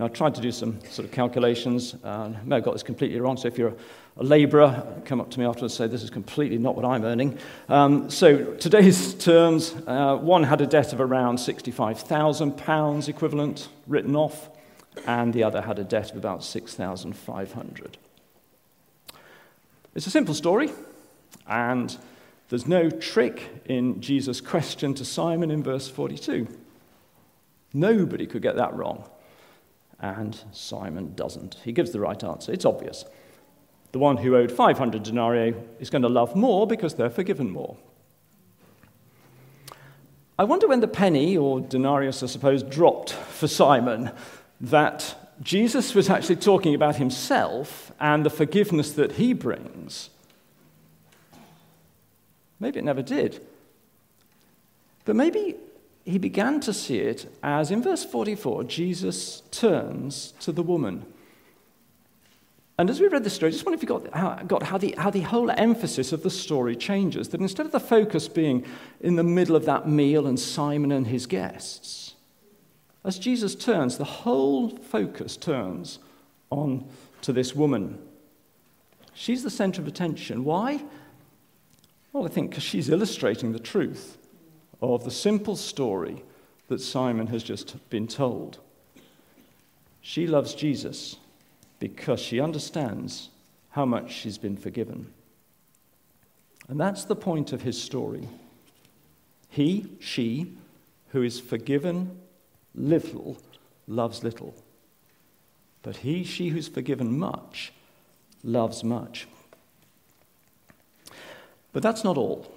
Now, 0.00 0.06
I 0.06 0.08
tried 0.08 0.34
to 0.36 0.40
do 0.40 0.50
some 0.50 0.80
sort 0.88 1.04
of 1.04 1.12
calculations. 1.12 1.94
Uh, 2.02 2.32
I 2.34 2.44
may 2.46 2.54
have 2.54 2.64
got 2.64 2.72
this 2.72 2.82
completely 2.82 3.20
wrong. 3.20 3.36
So, 3.36 3.48
if 3.48 3.58
you're 3.58 3.74
a 4.16 4.24
labourer, 4.24 4.82
come 5.04 5.20
up 5.20 5.30
to 5.32 5.38
me 5.38 5.44
afterwards 5.44 5.78
and 5.78 5.90
say, 5.90 5.92
This 5.92 6.02
is 6.02 6.08
completely 6.08 6.56
not 6.56 6.74
what 6.74 6.86
I'm 6.86 7.04
earning. 7.04 7.38
Um, 7.68 8.08
so, 8.08 8.54
today's 8.54 9.12
terms 9.22 9.76
uh, 9.86 10.16
one 10.16 10.44
had 10.44 10.62
a 10.62 10.66
debt 10.66 10.94
of 10.94 11.02
around 11.02 11.36
£65,000 11.36 13.08
equivalent 13.10 13.68
written 13.86 14.16
off, 14.16 14.48
and 15.06 15.34
the 15.34 15.44
other 15.44 15.60
had 15.60 15.78
a 15.78 15.84
debt 15.84 16.12
of 16.12 16.16
about 16.16 16.44
6,500. 16.44 17.98
It's 19.94 20.06
a 20.06 20.10
simple 20.10 20.32
story, 20.32 20.70
and 21.46 21.94
there's 22.48 22.66
no 22.66 22.88
trick 22.88 23.50
in 23.66 24.00
Jesus' 24.00 24.40
question 24.40 24.94
to 24.94 25.04
Simon 25.04 25.50
in 25.50 25.62
verse 25.62 25.90
42. 25.90 26.48
Nobody 27.74 28.26
could 28.26 28.40
get 28.40 28.56
that 28.56 28.72
wrong 28.72 29.04
and 30.00 30.38
Simon 30.52 31.14
doesn't. 31.14 31.56
He 31.64 31.72
gives 31.72 31.90
the 31.90 32.00
right 32.00 32.22
answer. 32.22 32.52
It's 32.52 32.64
obvious. 32.64 33.04
The 33.92 33.98
one 33.98 34.16
who 34.18 34.36
owed 34.36 34.52
500 34.52 35.02
denarii 35.02 35.54
is 35.78 35.90
going 35.90 36.02
to 36.02 36.08
love 36.08 36.36
more 36.36 36.66
because 36.66 36.94
they're 36.94 37.10
forgiven 37.10 37.50
more. 37.50 37.76
I 40.38 40.44
wonder 40.44 40.66
when 40.66 40.80
the 40.80 40.88
penny, 40.88 41.36
or 41.36 41.60
denarius, 41.60 42.22
I 42.22 42.26
suppose, 42.26 42.62
dropped 42.62 43.12
for 43.12 43.46
Simon 43.46 44.10
that 44.60 45.14
Jesus 45.42 45.94
was 45.94 46.08
actually 46.08 46.36
talking 46.36 46.74
about 46.74 46.96
himself 46.96 47.92
and 48.00 48.24
the 48.24 48.30
forgiveness 48.30 48.92
that 48.92 49.12
he 49.12 49.32
brings. 49.34 50.10
Maybe 52.58 52.78
it 52.78 52.84
never 52.84 53.02
did. 53.02 53.44
But 55.04 55.16
maybe 55.16 55.56
he 56.04 56.18
began 56.18 56.60
to 56.60 56.72
see 56.72 56.98
it 56.98 57.30
as, 57.42 57.70
in 57.70 57.82
verse 57.82 58.04
44, 58.04 58.64
Jesus 58.64 59.42
turns 59.50 60.32
to 60.40 60.52
the 60.52 60.62
woman. 60.62 61.04
And 62.78 62.88
as 62.88 62.98
we 62.98 63.08
read 63.08 63.24
the 63.24 63.30
story, 63.30 63.50
I 63.50 63.52
just 63.52 63.66
wonder 63.66 63.76
if 63.76 63.82
you 63.82 63.88
got, 63.88 64.14
how, 64.14 64.36
got 64.36 64.62
how, 64.62 64.78
the, 64.78 64.94
how 64.96 65.10
the 65.10 65.20
whole 65.20 65.50
emphasis 65.50 66.12
of 66.12 66.22
the 66.22 66.30
story 66.30 66.74
changes. 66.74 67.28
That 67.28 67.40
instead 67.40 67.66
of 67.66 67.72
the 67.72 67.80
focus 67.80 68.26
being 68.26 68.64
in 69.00 69.16
the 69.16 69.22
middle 69.22 69.54
of 69.54 69.66
that 69.66 69.86
meal 69.86 70.26
and 70.26 70.40
Simon 70.40 70.90
and 70.90 71.06
his 71.06 71.26
guests, 71.26 72.14
as 73.04 73.18
Jesus 73.18 73.54
turns, 73.54 73.98
the 73.98 74.04
whole 74.04 74.70
focus 74.70 75.36
turns 75.36 75.98
on 76.48 76.88
to 77.22 77.32
this 77.32 77.54
woman. 77.54 77.98
She's 79.12 79.42
the 79.42 79.50
center 79.50 79.82
of 79.82 79.88
attention. 79.88 80.44
Why? 80.44 80.82
Well, 82.12 82.24
I 82.24 82.28
think 82.28 82.50
because 82.50 82.64
she's 82.64 82.88
illustrating 82.88 83.52
the 83.52 83.58
truth 83.58 84.16
of 84.82 85.04
the 85.04 85.10
simple 85.10 85.56
story 85.56 86.22
that 86.68 86.80
Simon 86.80 87.26
has 87.28 87.42
just 87.42 87.76
been 87.90 88.06
told. 88.06 88.58
She 90.00 90.26
loves 90.26 90.54
Jesus 90.54 91.16
because 91.78 92.20
she 92.20 92.40
understands 92.40 93.28
how 93.70 93.84
much 93.84 94.12
she's 94.12 94.38
been 94.38 94.56
forgiven. 94.56 95.12
And 96.68 96.78
that's 96.78 97.04
the 97.04 97.16
point 97.16 97.52
of 97.52 97.62
his 97.62 97.80
story. 97.80 98.28
He, 99.48 99.86
she, 99.98 100.52
who 101.08 101.22
is 101.22 101.40
forgiven 101.40 102.18
little, 102.74 103.36
loves 103.88 104.22
little. 104.22 104.54
But 105.82 105.96
he, 105.96 106.22
she 106.24 106.48
who's 106.48 106.68
forgiven 106.68 107.18
much, 107.18 107.72
loves 108.44 108.84
much. 108.84 109.26
But 111.72 111.82
that's 111.82 112.04
not 112.04 112.16
all, 112.16 112.52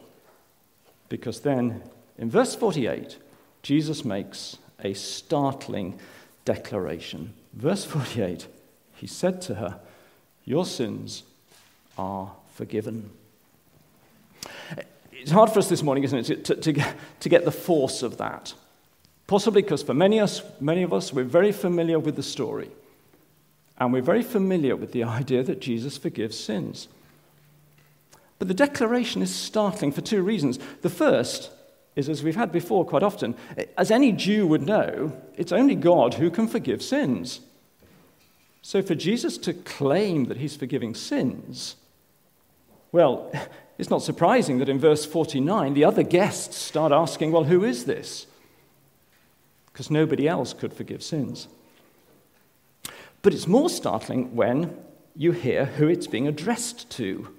because 1.10 1.42
then 1.42 1.82
in 2.18 2.30
verse 2.30 2.56
48, 2.56 3.18
Jesus 3.62 4.06
makes 4.06 4.58
a 4.84 4.94
startling 4.94 6.00
declaration. 6.46 7.34
Verse 7.54 7.86
48, 7.86 8.48
he 8.96 9.08
said 9.08 9.42
to 9.44 9.56
her, 9.56 9.80
Your 10.46 10.66
sins 10.66 11.24
are 11.98 12.32
forgiven. 12.54 13.10
It's 15.12 15.32
hard 15.32 15.52
for 15.52 15.60
us 15.60 15.70
this 15.70 15.84
morning, 15.84 16.04
isn't 16.04 16.30
it, 16.30 16.46
to, 16.46 16.56
to, 16.56 16.72
get, 16.74 16.96
to 17.22 17.30
get 17.30 17.46
the 17.46 17.52
force 17.52 18.04
of 18.04 18.18
that. 18.18 18.54
Possibly 19.26 19.62
because 19.62 19.82
for 19.82 19.94
many, 19.94 20.20
us, 20.20 20.42
many 20.60 20.84
of 20.84 20.92
us, 20.92 21.14
we're 21.14 21.24
very 21.24 21.52
familiar 21.52 21.98
with 21.98 22.16
the 22.16 22.24
story. 22.24 22.70
And 23.78 23.94
we're 23.94 24.02
very 24.02 24.22
familiar 24.22 24.76
with 24.76 24.92
the 24.92 25.04
idea 25.04 25.44
that 25.44 25.62
Jesus 25.62 25.98
forgives 25.98 26.38
sins. 26.38 26.88
But 28.38 28.48
the 28.50 28.54
declaration 28.54 29.22
is 29.22 29.34
startling 29.34 29.92
for 29.92 30.02
two 30.02 30.22
reasons. 30.22 30.60
The 30.82 30.90
first 30.90 31.50
is, 31.96 32.10
as 32.10 32.24
we've 32.24 32.36
had 32.36 32.52
before 32.52 32.86
quite 32.86 33.04
often, 33.04 33.36
as 33.78 33.92
any 33.92 34.12
Jew 34.12 34.48
would 34.48 34.64
know, 34.64 35.16
it's 35.36 35.52
only 35.52 35.76
God 35.76 36.16
who 36.16 36.32
can 36.32 36.48
forgive 36.48 36.82
sins. 36.82 37.42
So 38.62 38.82
for 38.82 38.96
Jesus 38.96 39.38
to 39.40 39.54
claim 39.54 40.26
that 40.26 40.38
he's 40.38 40.56
forgiving 40.56 40.96
sins, 40.96 41.76
well, 42.92 43.32
it's 43.78 43.90
not 43.90 44.02
surprising 44.02 44.60
that 44.60 44.70
in 44.70 44.80
verse 44.80 45.06
49, 45.06 45.74
the 45.74 45.86
other 45.86 46.04
guests 46.04 46.58
start 46.58 46.92
asking, 46.92 47.32
well, 47.32 47.44
who 47.44 47.64
is 47.64 47.86
this? 47.86 48.26
Because 49.72 49.92
nobody 49.92 50.28
else 50.28 50.54
could 50.54 50.74
forgive 50.74 51.04
sins. 51.04 51.48
But 53.22 53.34
it's 53.34 53.48
more 53.48 53.70
startling 53.70 54.36
when 54.36 54.78
you 55.16 55.32
hear 55.32 55.66
who 55.66 55.88
it's 55.88 56.08
being 56.08 56.28
addressed 56.28 56.90
to. 56.92 57.30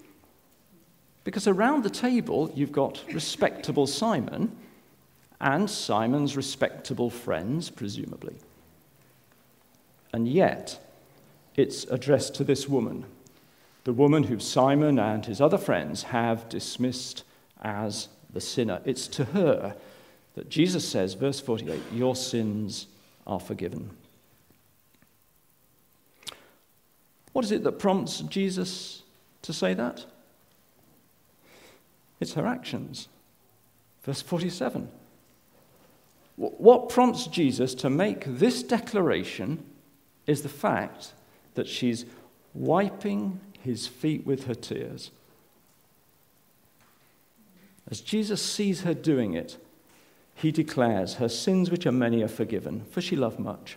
Because 1.25 1.49
around 1.49 1.83
the 1.83 1.91
table, 1.91 2.53
you've 2.55 2.73
got 2.73 3.03
respectable 3.13 3.87
Simon 3.87 4.55
and 5.41 5.69
Simon's 5.69 6.37
respectable 6.37 7.11
friends, 7.11 7.71
presumably. 7.71 8.37
And 10.13 10.29
yet, 10.29 10.79
it's 11.57 11.85
addressed 11.85 12.35
to 12.37 12.45
this 12.45 12.69
woman, 12.69 13.07
the 13.85 13.93
woman 13.93 14.25
who 14.25 14.39
Simon 14.39 14.99
and 14.99 15.25
his 15.25 15.41
other 15.41 15.59
friends 15.59 16.05
have 16.05 16.49
dismissed 16.49 17.25
as 17.63 18.09
the 18.33 18.41
sinner. 18.41 18.81
It's 18.85 19.09
to 19.09 19.25
her 19.27 19.75
that 20.35 20.49
Jesus 20.49 20.87
says, 20.87 21.15
verse 21.15 21.41
48, 21.41 21.81
Your 21.93 22.15
sins 22.15 22.87
are 23.27 23.41
forgiven. 23.41 23.91
What 27.33 27.45
is 27.45 27.53
it 27.53 27.65
that 27.65 27.79
prompts 27.79 28.21
Jesus 28.21 29.03
to 29.43 29.53
say 29.53 29.75
that? 29.75 30.05
It's 32.21 32.35
her 32.35 32.47
actions. 32.47 33.09
Verse 34.03 34.23
47. 34.23 34.89
What 36.37 36.89
prompts 36.89 37.27
Jesus 37.27 37.75
to 37.77 37.91
make 37.91 38.25
this 38.27 38.63
declaration 38.63 39.65
is 40.27 40.43
the 40.43 40.49
fact 40.49 41.13
that 41.55 41.69
she's 41.69 42.05
wiping 42.53 43.41
his 43.61 43.87
feet 43.87 44.27
with 44.27 44.47
her 44.47 44.55
tears. 44.55 45.11
As 47.91 48.01
Jesus 48.01 48.43
sees 48.43 48.83
her 48.83 48.95
doing 48.95 49.35
it, 49.35 49.57
he 50.35 50.51
declares, 50.51 51.15
Her 51.15 51.29
sins, 51.29 51.71
which 51.71 51.87
are 51.87 51.93
many, 51.93 52.23
are 52.23 52.29
forgiven, 52.29 52.85
for 52.91 53.01
she 53.01 53.15
loved 53.15 53.39
much. 53.39 53.77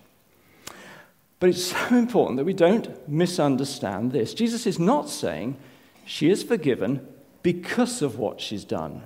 But 1.39 1.49
it's 1.49 1.63
so 1.89 1.95
important 1.95 2.37
that 2.37 2.45
we 2.45 2.53
don't 2.53 3.07
misunderstand 3.07 4.11
this. 4.11 4.33
Jesus 4.33 4.65
is 4.65 4.79
not 4.79 5.09
saying 5.09 5.57
she 6.05 6.29
is 6.29 6.43
forgiven 6.43 7.05
because 7.43 8.01
of 8.01 8.17
what 8.17 8.41
she's 8.41 8.63
done. 8.63 9.03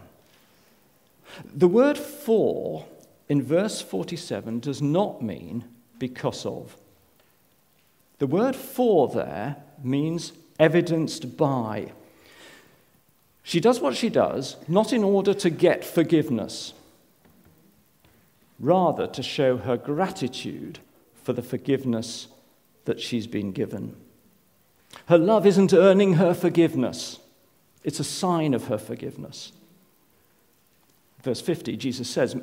The 1.54 1.68
word 1.68 1.98
for 1.98 2.86
in 3.30 3.42
verse 3.42 3.82
47 3.82 4.60
does 4.60 4.82
not 4.82 5.22
mean 5.22 5.64
because 6.00 6.46
of. 6.46 6.76
The 8.20 8.28
word 8.28 8.56
for 8.56 9.08
there 9.08 9.58
means 9.84 10.34
evidenced 10.60 11.38
by. 11.38 11.92
She 13.44 13.60
does 13.60 13.80
what 13.80 13.96
she 13.96 14.10
does 14.10 14.58
not 14.68 14.94
in 14.94 15.04
order 15.04 15.34
to 15.34 15.50
get 15.50 15.84
forgiveness, 15.84 16.74
rather 18.60 19.08
to 19.08 19.24
show 19.24 19.58
her 19.58 19.78
gratitude 19.78 20.80
for 21.24 21.34
the 21.34 21.42
forgiveness 21.42 22.28
that 22.86 23.00
she's 23.00 23.28
been 23.28 23.52
given. 23.52 23.96
Her 25.06 25.18
love 25.18 25.48
isn't 25.48 25.74
earning 25.74 26.16
her 26.16 26.34
forgiveness, 26.34 27.20
it's 27.84 28.00
a 28.00 28.04
sign 28.04 28.54
of 28.54 28.66
her 28.66 28.78
forgiveness. 28.78 29.52
Verse 31.24 31.42
50, 31.42 31.78
Jesus 31.78 32.10
says, 32.10 32.36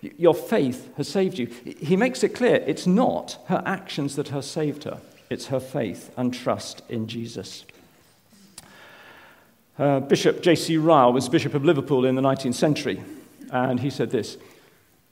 Your 0.00 0.34
faith 0.34 0.90
has 0.96 1.08
saved 1.08 1.38
you. 1.38 1.46
He 1.46 1.96
makes 1.96 2.22
it 2.22 2.30
clear 2.30 2.56
it's 2.66 2.86
not 2.86 3.38
her 3.46 3.62
actions 3.66 4.16
that 4.16 4.28
have 4.28 4.44
saved 4.44 4.84
her, 4.84 5.00
it's 5.28 5.46
her 5.46 5.60
faith 5.60 6.10
and 6.16 6.32
trust 6.32 6.82
in 6.88 7.06
Jesus. 7.06 7.64
Uh, 9.78 10.00
Bishop 10.00 10.40
J.C. 10.40 10.76
Ryle 10.76 11.12
was 11.12 11.28
Bishop 11.28 11.54
of 11.54 11.64
Liverpool 11.64 12.06
in 12.06 12.14
the 12.14 12.22
19th 12.22 12.54
century, 12.54 13.02
and 13.50 13.80
he 13.80 13.90
said 13.90 14.10
this 14.10 14.38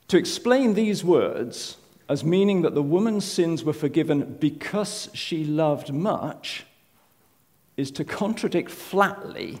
To 0.07 0.17
explain 0.17 0.73
these 0.73 1.03
words 1.03 1.77
as 2.09 2.23
meaning 2.23 2.61
that 2.61 2.75
the 2.75 2.81
woman's 2.81 3.25
sins 3.25 3.63
were 3.63 3.73
forgiven 3.73 4.37
because 4.39 5.09
she 5.13 5.43
loved 5.45 5.91
much 5.91 6.65
is 7.77 7.91
to 7.91 8.03
contradict 8.03 8.69
flatly 8.69 9.59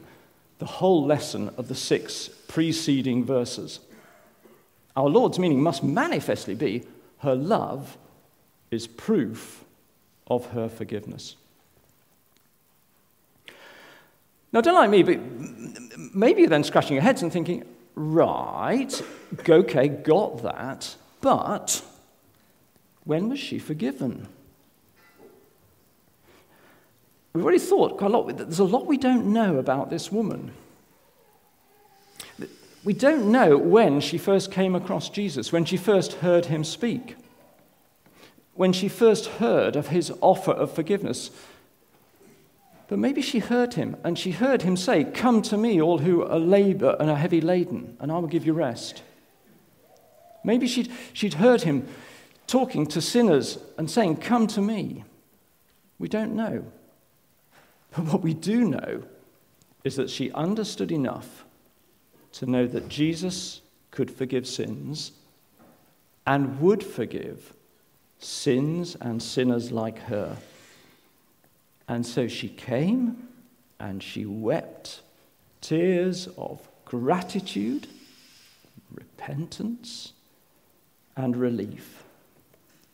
the 0.59 0.65
whole 0.65 1.05
lesson 1.05 1.49
of 1.57 1.67
the 1.67 1.75
six 1.75 2.29
preceding 2.47 3.25
verses. 3.25 3.79
Our 4.95 5.09
Lord's 5.09 5.39
meaning 5.39 5.61
must 5.61 5.83
manifestly 5.83 6.55
be 6.55 6.83
her 7.19 7.35
love 7.35 7.97
is 8.69 8.87
proof 8.87 9.63
of 10.27 10.47
her 10.47 10.69
forgiveness. 10.69 11.35
Now, 14.51 14.61
don't 14.61 14.75
like 14.75 14.89
me, 14.89 15.01
but 15.01 15.19
maybe 16.13 16.41
you're 16.41 16.49
then 16.49 16.63
scratching 16.63 16.93
your 16.93 17.01
heads 17.01 17.23
and 17.23 17.33
thinking, 17.33 17.65
right, 17.95 19.01
okay, 19.49 19.87
got 19.87 20.43
that, 20.43 20.95
but 21.21 21.81
when 23.03 23.29
was 23.29 23.39
she 23.39 23.57
forgiven? 23.57 24.27
We've 27.33 27.43
already 27.43 27.59
thought 27.59 27.97
quite 27.97 28.11
a 28.11 28.17
lot. 28.17 28.37
There's 28.37 28.59
a 28.59 28.63
lot 28.63 28.85
we 28.85 28.97
don't 28.97 29.33
know 29.33 29.57
about 29.57 29.89
this 29.89 30.11
woman. 30.11 30.51
We 32.83 32.93
don't 32.93 33.31
know 33.31 33.57
when 33.57 34.01
she 34.01 34.17
first 34.17 34.51
came 34.51 34.75
across 34.75 35.09
Jesus, 35.09 35.51
when 35.51 35.65
she 35.65 35.77
first 35.77 36.13
heard 36.13 36.45
him 36.45 36.63
speak, 36.63 37.15
when 38.53 38.73
she 38.73 38.87
first 38.87 39.25
heard 39.25 39.75
of 39.75 39.87
his 39.87 40.11
offer 40.21 40.51
of 40.51 40.71
forgiveness. 40.71 41.31
But 42.87 42.99
maybe 42.99 43.21
she 43.21 43.39
heard 43.39 43.75
him, 43.75 43.95
and 44.03 44.19
she 44.19 44.31
heard 44.31 44.61
him 44.61 44.75
say, 44.75 45.05
Come 45.05 45.41
to 45.43 45.57
me, 45.57 45.81
all 45.81 45.99
who 45.99 46.23
are 46.23 46.37
labor 46.37 46.95
and 46.99 47.09
are 47.09 47.15
heavy 47.15 47.41
laden, 47.41 47.97
and 47.99 48.11
I 48.11 48.19
will 48.19 48.27
give 48.27 48.45
you 48.45 48.53
rest. 48.53 49.01
Maybe 50.43 50.67
she'd, 50.67 50.91
she'd 51.13 51.35
heard 51.35 51.61
him 51.61 51.87
talking 52.45 52.85
to 52.87 53.01
sinners 53.01 53.57
and 53.77 53.89
saying, 53.89 54.17
Come 54.17 54.45
to 54.47 54.61
me. 54.61 55.05
We 55.97 56.09
don't 56.09 56.35
know. 56.35 56.65
But 57.95 58.05
what 58.05 58.21
we 58.21 58.33
do 58.33 58.63
know 58.65 59.03
is 59.83 59.95
that 59.97 60.09
she 60.09 60.31
understood 60.31 60.91
enough 60.91 61.45
to 62.33 62.45
know 62.45 62.65
that 62.67 62.89
Jesus 62.89 63.61
could 63.91 64.09
forgive 64.09 64.47
sins 64.47 65.11
and 66.25 66.59
would 66.59 66.83
forgive 66.83 67.53
sins 68.17 68.95
and 68.99 69.21
sinners 69.21 69.71
like 69.71 69.99
her. 70.03 70.37
And 71.87 72.05
so 72.05 72.27
she 72.27 72.49
came 72.49 73.27
and 73.79 74.01
she 74.01 74.25
wept 74.25 75.01
tears 75.61 76.27
of 76.37 76.67
gratitude, 76.85 77.87
repentance, 78.91 80.13
and 81.15 81.35
relief. 81.35 82.03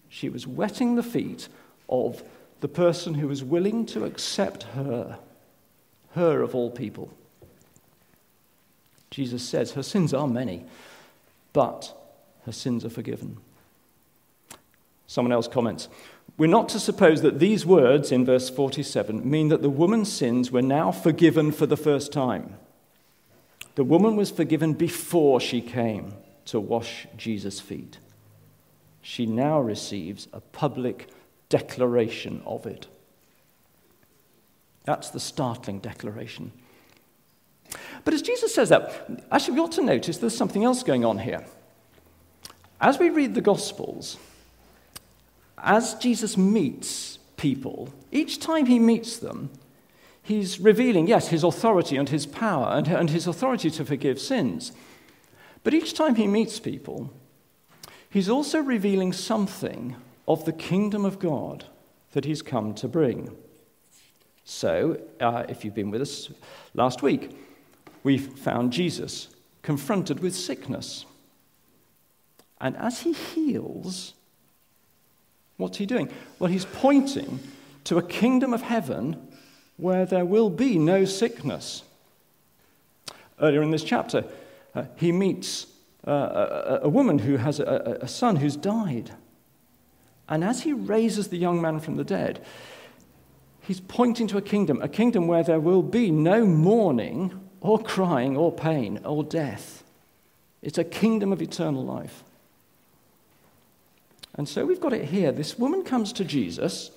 She 0.09 0.27
was 0.27 0.47
wetting 0.47 0.95
the 0.95 1.03
feet 1.03 1.47
of 1.87 2.23
the 2.61 2.67
person 2.67 3.15
who 3.15 3.29
is 3.29 3.43
willing 3.43 3.85
to 3.87 4.05
accept 4.05 4.63
her, 4.63 5.19
her 6.11 6.41
of 6.41 6.53
all 6.53 6.69
people. 6.71 7.11
Jesus 9.11 9.43
says 9.43 9.71
her 9.71 9.83
sins 9.83 10.13
are 10.13 10.27
many, 10.27 10.65
but 11.53 11.95
her 12.45 12.51
sins 12.51 12.85
are 12.85 12.89
forgiven. 12.89 13.37
Someone 15.07 15.31
else 15.31 15.47
comments 15.47 15.89
We're 16.37 16.47
not 16.47 16.69
to 16.69 16.79
suppose 16.79 17.21
that 17.21 17.39
these 17.39 17.65
words 17.65 18.11
in 18.11 18.25
verse 18.25 18.49
47 18.49 19.29
mean 19.29 19.47
that 19.49 19.61
the 19.61 19.69
woman's 19.69 20.11
sins 20.11 20.51
were 20.51 20.61
now 20.61 20.91
forgiven 20.91 21.51
for 21.51 21.65
the 21.65 21.77
first 21.77 22.11
time. 22.11 22.55
The 23.75 23.83
woman 23.83 24.15
was 24.15 24.29
forgiven 24.29 24.73
before 24.73 25.39
she 25.39 25.61
came 25.61 26.13
to 26.45 26.59
wash 26.59 27.07
Jesus' 27.15 27.59
feet. 27.59 27.97
She 29.01 29.25
now 29.25 29.59
receives 29.59 30.27
a 30.33 30.41
public 30.41 31.09
declaration 31.49 32.41
of 32.45 32.65
it. 32.65 32.87
That's 34.85 35.09
the 35.09 35.19
startling 35.19 35.79
declaration. 35.79 36.51
But 38.03 38.13
as 38.13 38.21
Jesus 38.21 38.53
says 38.53 38.69
that, 38.69 39.25
actually, 39.31 39.55
we 39.55 39.59
ought 39.59 39.73
to 39.73 39.83
notice 39.83 40.17
there's 40.17 40.35
something 40.35 40.63
else 40.63 40.83
going 40.83 41.05
on 41.05 41.19
here. 41.19 41.45
As 42.81 42.97
we 42.97 43.09
read 43.09 43.35
the 43.35 43.41
Gospels, 43.41 44.17
as 45.57 45.95
Jesus 45.95 46.37
meets 46.37 47.17
people, 47.37 47.89
each 48.11 48.39
time 48.39 48.65
he 48.65 48.79
meets 48.79 49.17
them, 49.17 49.49
he's 50.23 50.59
revealing, 50.59 51.07
yes, 51.07 51.27
his 51.27 51.43
authority 51.43 51.97
and 51.97 52.09
his 52.09 52.25
power 52.25 52.67
and, 52.73 52.87
and 52.87 53.09
his 53.09 53.27
authority 53.27 53.69
to 53.71 53.85
forgive 53.85 54.19
sins. 54.19 54.71
But 55.63 55.73
each 55.73 55.93
time 55.93 56.15
he 56.15 56.27
meets 56.27 56.59
people, 56.59 57.11
he's 58.09 58.29
also 58.29 58.59
revealing 58.59 59.11
something 59.11 59.95
of 60.29 60.45
the 60.45 60.53
kingdom 60.53 61.03
of 61.03 61.19
God 61.19 61.65
that 62.13 62.23
he's 62.23 62.43
come 62.43 62.75
to 62.75 62.87
bring. 62.87 63.35
So, 64.45 65.01
uh, 65.19 65.45
if 65.49 65.65
you've 65.65 65.75
been 65.75 65.91
with 65.91 66.01
us 66.01 66.29
last 66.75 67.01
week, 67.01 67.31
we 68.03 68.19
found 68.19 68.71
Jesus 68.71 69.27
confronted 69.63 70.19
with 70.19 70.35
sickness. 70.35 71.05
And 72.61 72.77
as 72.77 73.01
he 73.01 73.13
heals, 73.13 74.13
what's 75.57 75.77
he 75.77 75.85
doing? 75.85 76.09
Well, 76.37 76.51
he's 76.51 76.65
pointing 76.65 77.39
to 77.85 77.97
a 77.97 78.03
kingdom 78.03 78.53
of 78.53 78.61
heaven 78.61 79.27
where 79.77 80.05
there 80.05 80.25
will 80.25 80.49
be 80.49 80.77
no 80.77 81.05
sickness. 81.05 81.83
Earlier 83.41 83.63
in 83.63 83.71
this 83.71 83.83
chapter, 83.83 84.25
uh, 84.75 84.83
he 84.95 85.11
meets 85.11 85.67
uh, 86.07 86.11
a, 86.11 86.79
a, 86.83 86.89
woman 86.89 87.19
who 87.19 87.37
has 87.37 87.59
a, 87.59 87.99
a 88.01 88.07
son 88.07 88.35
who's 88.35 88.55
died. 88.55 89.11
And 90.29 90.43
as 90.43 90.61
he 90.61 90.71
raises 90.71 91.27
the 91.27 91.37
young 91.37 91.59
man 91.61 91.79
from 91.79 91.97
the 91.97 92.03
dead, 92.03 92.45
he's 93.61 93.79
pointing 93.81 94.27
to 94.27 94.37
a 94.37 94.41
kingdom, 94.41 94.79
a 94.81 94.87
kingdom 94.87 95.27
where 95.27 95.43
there 95.43 95.59
will 95.59 95.81
be 95.81 96.11
no 96.11 96.45
mourning 96.45 97.49
or 97.61 97.79
crying 97.79 98.37
or 98.37 98.51
pain 98.51 99.01
or 99.03 99.23
death. 99.23 99.83
It's 100.61 100.77
a 100.77 100.83
kingdom 100.83 101.33
of 101.33 101.41
eternal 101.41 101.83
life. 101.83 102.23
And 104.35 104.47
so 104.47 104.65
we've 104.65 104.79
got 104.79 104.93
it 104.93 105.05
here. 105.05 105.31
This 105.31 105.57
woman 105.57 105.83
comes 105.83 106.13
to 106.13 106.23
Jesus, 106.23 106.91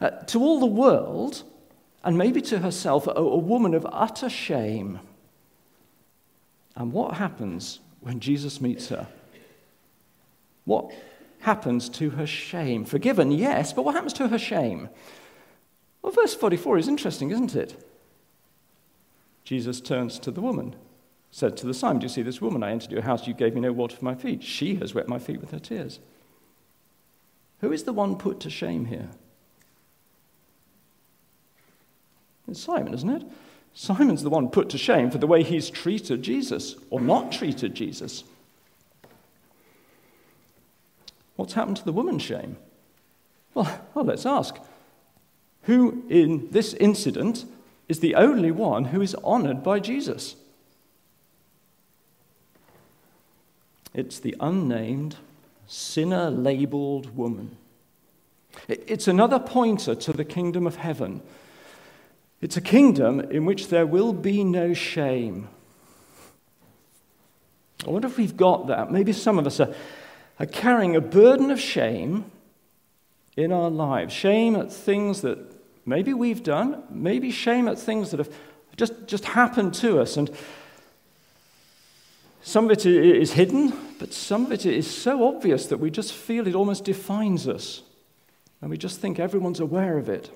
uh, 0.00 0.10
to 0.10 0.40
all 0.40 0.60
the 0.60 0.66
world, 0.66 1.42
and 2.04 2.16
maybe 2.16 2.40
to 2.42 2.60
herself, 2.60 3.08
a, 3.08 3.10
a 3.10 3.38
woman 3.38 3.74
of 3.74 3.86
utter 3.90 4.30
shame. 4.30 5.00
And 6.76 6.92
what 6.92 7.14
happens 7.14 7.80
when 8.00 8.20
Jesus 8.20 8.60
meets 8.60 8.88
her? 8.90 9.08
What 10.64 10.92
happens 11.40 11.88
to 11.90 12.10
her 12.10 12.26
shame? 12.26 12.84
Forgiven, 12.84 13.30
yes, 13.30 13.72
but 13.72 13.84
what 13.84 13.94
happens 13.94 14.12
to 14.14 14.28
her 14.28 14.38
shame? 14.38 14.88
Well, 16.02 16.12
verse 16.12 16.34
44 16.34 16.78
is 16.78 16.88
interesting, 16.88 17.30
isn't 17.30 17.54
it? 17.54 17.82
Jesus 19.44 19.80
turns 19.80 20.18
to 20.20 20.30
the 20.30 20.40
woman, 20.40 20.74
said 21.30 21.56
to 21.58 21.66
the 21.66 21.74
Simon, 21.74 22.00
Do 22.00 22.04
you 22.04 22.08
see 22.08 22.22
this 22.22 22.40
woman? 22.40 22.62
I 22.62 22.72
entered 22.72 22.92
your 22.92 23.02
house, 23.02 23.26
you 23.26 23.34
gave 23.34 23.54
me 23.54 23.60
no 23.60 23.72
water 23.72 23.96
for 23.96 24.04
my 24.04 24.14
feet. 24.14 24.42
She 24.42 24.76
has 24.76 24.94
wet 24.94 25.08
my 25.08 25.18
feet 25.18 25.40
with 25.40 25.52
her 25.52 25.58
tears. 25.58 26.00
Who 27.60 27.72
is 27.72 27.84
the 27.84 27.92
one 27.92 28.16
put 28.16 28.40
to 28.40 28.50
shame 28.50 28.86
here? 28.86 29.08
It's 32.48 32.62
Simon, 32.62 32.94
isn't 32.94 33.10
it? 33.10 33.24
Simon's 33.74 34.22
the 34.22 34.30
one 34.30 34.48
put 34.48 34.68
to 34.70 34.78
shame 34.78 35.10
for 35.10 35.18
the 35.18 35.26
way 35.26 35.42
he's 35.42 35.68
treated 35.68 36.22
Jesus 36.22 36.76
or 36.90 37.00
not 37.00 37.30
treated 37.30 37.74
Jesus. 37.74 38.24
What's 41.36 41.52
happened 41.52 41.76
to 41.78 41.84
the 41.84 41.92
woman's 41.92 42.22
shame? 42.22 42.56
Well, 43.54 43.80
well, 43.94 44.04
let's 44.04 44.26
ask. 44.26 44.56
Who 45.62 46.04
in 46.08 46.48
this 46.50 46.74
incident 46.74 47.44
is 47.88 48.00
the 48.00 48.14
only 48.14 48.50
one 48.50 48.86
who 48.86 49.00
is 49.00 49.14
honored 49.22 49.62
by 49.62 49.80
Jesus? 49.80 50.36
It's 53.94 54.18
the 54.18 54.36
unnamed, 54.40 55.16
sinner 55.66 56.30
labeled 56.30 57.16
woman. 57.16 57.56
It's 58.68 59.08
another 59.08 59.38
pointer 59.38 59.94
to 59.94 60.12
the 60.12 60.24
kingdom 60.24 60.66
of 60.66 60.76
heaven. 60.76 61.22
It's 62.40 62.56
a 62.56 62.60
kingdom 62.60 63.20
in 63.20 63.44
which 63.44 63.68
there 63.68 63.86
will 63.86 64.12
be 64.12 64.44
no 64.44 64.74
shame. 64.74 65.48
I 67.86 67.90
wonder 67.90 68.08
if 68.08 68.18
we've 68.18 68.36
got 68.36 68.66
that. 68.66 68.90
Maybe 68.90 69.12
some 69.12 69.38
of 69.38 69.46
us 69.46 69.60
are 69.60 69.74
are 70.38 70.46
carrying 70.46 70.94
a 70.96 71.00
burden 71.00 71.50
of 71.50 71.60
shame 71.60 72.30
in 73.36 73.52
our 73.52 73.70
lives. 73.70 74.12
Shame 74.12 74.56
at 74.56 74.72
things 74.72 75.22
that 75.22 75.38
maybe 75.84 76.12
we've 76.14 76.42
done, 76.42 76.82
maybe 76.90 77.30
shame 77.30 77.68
at 77.68 77.78
things 77.78 78.10
that 78.10 78.18
have 78.18 78.32
just, 78.76 79.06
just 79.06 79.24
happened 79.24 79.74
to 79.74 80.00
us. 80.00 80.16
And 80.16 80.30
some 82.42 82.66
of 82.66 82.70
it 82.70 82.86
is 82.86 83.32
hidden, 83.32 83.72
but 83.98 84.12
some 84.12 84.46
of 84.46 84.52
it 84.52 84.66
is 84.66 84.88
so 84.88 85.26
obvious 85.26 85.66
that 85.66 85.78
we 85.78 85.90
just 85.90 86.12
feel 86.12 86.46
it 86.46 86.54
almost 86.54 86.84
defines 86.84 87.48
us. 87.48 87.82
And 88.60 88.70
we 88.70 88.76
just 88.76 89.00
think 89.00 89.18
everyone's 89.18 89.60
aware 89.60 89.98
of 89.98 90.08
it. 90.08 90.30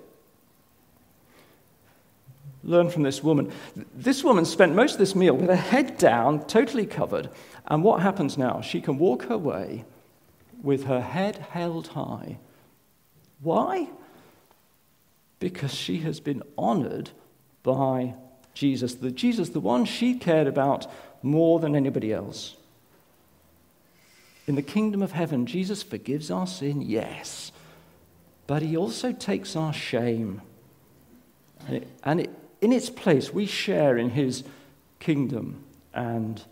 Learn 2.63 2.91
from 2.91 3.05
this 3.05 3.23
woman. 3.23 3.51
This 3.95 4.23
woman 4.23 4.45
spent 4.45 4.75
most 4.75 4.93
of 4.93 4.99
this 4.99 5.15
meal 5.15 5.35
with 5.35 5.49
her 5.49 5.57
head 5.57 5.97
down, 5.97 6.45
totally 6.45 6.85
covered. 6.85 7.31
And 7.67 7.83
what 7.83 8.03
happens 8.03 8.37
now? 8.37 8.61
She 8.61 8.83
can 8.83 8.99
walk 8.99 9.25
her 9.27 9.39
way 9.39 9.85
with 10.63 10.85
her 10.85 11.01
head 11.01 11.37
held 11.51 11.89
high. 11.89 12.39
Why? 13.41 13.89
Because 15.39 15.75
she 15.75 15.99
has 15.99 16.21
been 16.21 16.43
honored 16.59 17.11
by 17.63 18.15
Jesus, 18.55 18.95
the 18.95 19.11
Jesus, 19.11 19.51
the 19.51 19.61
one 19.61 19.85
she 19.85 20.15
cared 20.15 20.47
about 20.47 20.87
more 21.23 21.61
than 21.61 21.77
anybody 21.77 22.13
else. 22.13 22.57
In 24.47 24.55
the 24.55 24.63
kingdom 24.63 25.03
of 25.03 25.13
heaven, 25.13 25.47
Jesus 25.47 25.83
forgives 25.83 26.31
our 26.31 26.47
sin, 26.47 26.83
yes, 26.83 27.53
but 28.47 28.63
he 28.63 28.77
also 28.77 29.13
takes 29.13 29.55
our 29.55 29.73
shame. 29.73 30.43
And, 31.67 31.77
it, 31.77 31.89
and 32.03 32.21
it, 32.21 32.31
in 32.61 32.73
its 32.73 32.91
place, 32.91 33.33
we 33.33 33.47
share 33.47 33.97
in 33.97 34.11
his 34.11 34.43
kingdom 34.99 35.65
and 35.95 36.43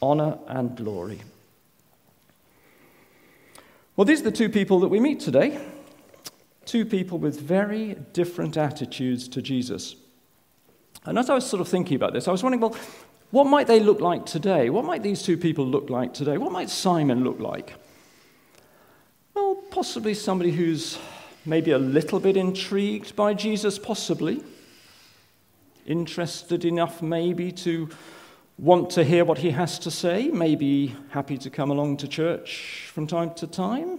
honor 0.00 0.38
and 0.46 0.76
glory. 0.76 1.20
Well, 3.96 4.04
these 4.04 4.20
are 4.20 4.24
the 4.24 4.32
two 4.32 4.48
people 4.48 4.80
that 4.80 4.88
we 4.88 4.98
meet 4.98 5.20
today. 5.20 5.60
Two 6.64 6.84
people 6.84 7.18
with 7.18 7.40
very 7.40 7.94
different 8.12 8.56
attitudes 8.56 9.28
to 9.28 9.40
Jesus. 9.40 9.94
And 11.04 11.18
as 11.18 11.30
I 11.30 11.34
was 11.34 11.46
sort 11.46 11.60
of 11.60 11.68
thinking 11.68 11.94
about 11.94 12.12
this, 12.12 12.26
I 12.26 12.32
was 12.32 12.42
wondering, 12.42 12.60
well, 12.60 12.76
what 13.30 13.44
might 13.44 13.66
they 13.66 13.78
look 13.78 14.00
like 14.00 14.26
today? 14.26 14.68
What 14.70 14.84
might 14.84 15.02
these 15.02 15.22
two 15.22 15.36
people 15.36 15.66
look 15.66 15.90
like 15.90 16.12
today? 16.12 16.38
What 16.38 16.50
might 16.50 16.70
Simon 16.70 17.22
look 17.22 17.38
like? 17.38 17.74
Well, 19.34 19.56
possibly 19.70 20.14
somebody 20.14 20.50
who's 20.50 20.98
maybe 21.44 21.70
a 21.70 21.78
little 21.78 22.18
bit 22.18 22.36
intrigued 22.36 23.14
by 23.14 23.34
Jesus, 23.34 23.78
possibly. 23.78 24.42
Interested 25.86 26.64
enough, 26.64 27.02
maybe, 27.02 27.52
to 27.52 27.90
want 28.58 28.90
to 28.90 29.04
hear 29.04 29.24
what 29.24 29.38
he 29.38 29.50
has 29.50 29.78
to 29.80 29.90
say, 29.90 30.28
maybe 30.28 30.94
happy 31.10 31.38
to 31.38 31.50
come 31.50 31.70
along 31.70 31.96
to 31.98 32.08
church 32.08 32.88
from 32.92 33.06
time 33.06 33.34
to 33.34 33.46
time, 33.46 33.98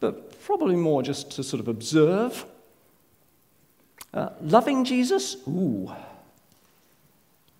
but 0.00 0.40
probably 0.42 0.76
more 0.76 1.02
just 1.02 1.30
to 1.32 1.42
sort 1.42 1.60
of 1.60 1.68
observe. 1.68 2.46
Uh, 4.14 4.30
loving 4.40 4.84
Jesus? 4.84 5.36
Ooh. 5.48 5.90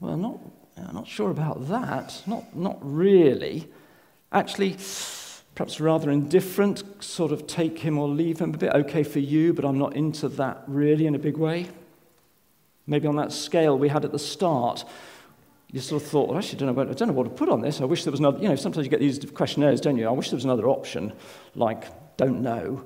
Well, 0.01 0.17
not, 0.17 0.39
I'm 0.77 0.95
not 0.95 1.09
sure 1.09 1.31
about 1.31 1.69
that. 1.69 2.23
Not, 2.27 2.57
not 2.57 2.79
really. 2.81 3.69
Actually, 4.31 4.77
perhaps 5.55 5.81
rather 5.81 6.11
indifferent, 6.11 6.85
sort 7.03 7.33
of 7.33 7.47
take 7.49 7.81
him 7.81 7.99
or 7.99 8.09
leave 8.09 8.39
him, 8.39 8.55
a 8.55 8.57
bit 8.57 8.73
okay 8.73 9.03
for 9.03 9.19
you, 9.19 9.53
but 9.53 9.65
I'm 9.65 9.79
not 9.79 9.97
into 9.97 10.29
that 10.29 10.63
really 10.69 11.07
in 11.07 11.17
a 11.17 11.19
big 11.19 11.37
way. 11.37 11.69
Maybe 12.87 13.09
on 13.09 13.17
that 13.17 13.33
scale 13.33 13.77
we 13.77 13.89
had 13.89 14.05
at 14.05 14.13
the 14.13 14.19
start, 14.19 14.85
you 15.71 15.81
sort 15.81 16.03
of 16.03 16.09
thought, 16.09 16.29
well, 16.29 16.39
actually, 16.39 16.57
I 16.57 16.61
don't, 16.61 16.67
know 16.69 16.73
what, 16.73 16.89
I 16.89 16.93
don't 16.95 17.09
know 17.09 17.15
what 17.15 17.25
to 17.25 17.31
put 17.31 17.49
on 17.49 17.61
this. 17.61 17.81
I 17.81 17.85
wish 17.85 18.05
there 18.05 18.11
was 18.11 18.21
another, 18.21 18.39
you 18.39 18.49
know, 18.49 18.57
sometimes 18.57 18.87
you 18.87 18.91
get 18.91 19.01
these 19.01 19.19
questionnaires, 19.35 19.81
don't 19.81 19.99
you? 19.99 20.09
I 20.09 20.13
wish 20.13 20.31
there 20.31 20.37
was 20.37 20.45
another 20.45 20.69
option, 20.69 21.13
like, 21.55 22.17
don't 22.17 22.41
know. 22.41 22.85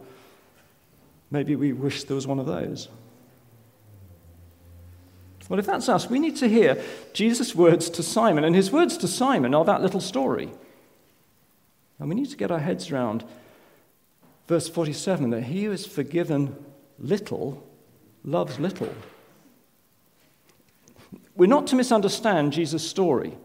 Maybe 1.31 1.55
we 1.55 1.73
wish 1.73 2.05
there 2.05 2.17
was 2.17 2.27
one 2.27 2.39
of 2.39 2.47
those. 2.47 2.89
Well, 5.49 5.59
if 5.59 5.67
that's 5.67 5.89
us, 5.89 6.09
we 6.09 6.19
need 6.19 6.37
to 6.37 6.49
hear 6.49 6.83
Jesus' 7.13 7.55
words 7.55 7.91
to 7.91 8.03
Simon, 8.03 8.43
and 8.43 8.55
his 8.55 8.73
words 8.73 8.97
to 8.99 9.09
Simon 9.09 9.55
are 9.55 9.65
that 9.65 9.83
little 9.83 10.01
story. 10.01 10.51
And 11.99 12.09
we 12.09 12.15
need 12.15 12.31
to 12.31 12.37
get 12.37 12.51
our 12.51 12.59
heads 12.59 12.91
around 12.91 13.23
verse 14.49 14.69
47 14.69 15.31
that 15.31 15.43
he 15.43 15.65
who 15.65 15.73
is 15.73 15.87
forgiven 15.87 16.57
little 16.99 17.63
loves 18.25 18.59
little. 18.59 18.93
We're 21.37 21.47
not 21.47 21.67
to 21.69 21.77
misunderstand 21.77 22.53
Jesus' 22.53 22.89
story. 22.89 23.37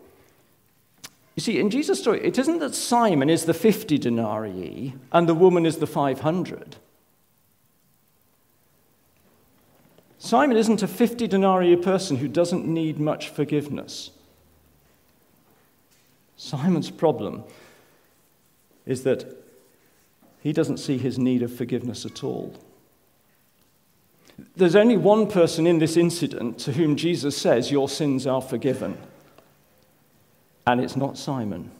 You 1.35 1.41
see, 1.41 1.59
in 1.59 1.69
Jesus' 1.69 1.99
story, 1.99 2.23
it 2.25 2.37
isn't 2.37 2.59
that 2.59 2.73
Simon 2.73 3.29
is 3.29 3.45
the 3.45 3.53
50 3.53 3.97
denarii 3.97 4.95
and 5.11 5.29
the 5.29 5.35
woman 5.35 5.65
is 5.65 5.77
the 5.77 5.87
500. 5.87 6.77
Simon 10.17 10.57
isn't 10.57 10.81
a 10.81 10.87
50 10.87 11.27
denarii 11.27 11.75
person 11.75 12.17
who 12.17 12.27
doesn't 12.27 12.65
need 12.65 12.99
much 12.99 13.29
forgiveness. 13.29 14.09
Simon's 16.37 16.89
problem 16.89 17.43
is 18.85 19.03
that 19.03 19.37
he 20.41 20.51
doesn't 20.51 20.77
see 20.77 20.97
his 20.97 21.19
need 21.19 21.43
of 21.43 21.55
forgiveness 21.55 22.05
at 22.05 22.23
all. 22.23 22.53
There's 24.55 24.75
only 24.75 24.97
one 24.97 25.27
person 25.27 25.65
in 25.65 25.79
this 25.79 25.97
incident 25.97 26.59
to 26.59 26.73
whom 26.73 26.95
Jesus 26.95 27.35
says, 27.35 27.71
Your 27.71 27.89
sins 27.89 28.27
are 28.27 28.41
forgiven. 28.41 28.97
And 30.65 30.81
it's 30.81 30.95
not 30.95 31.17
Simon. 31.17 31.71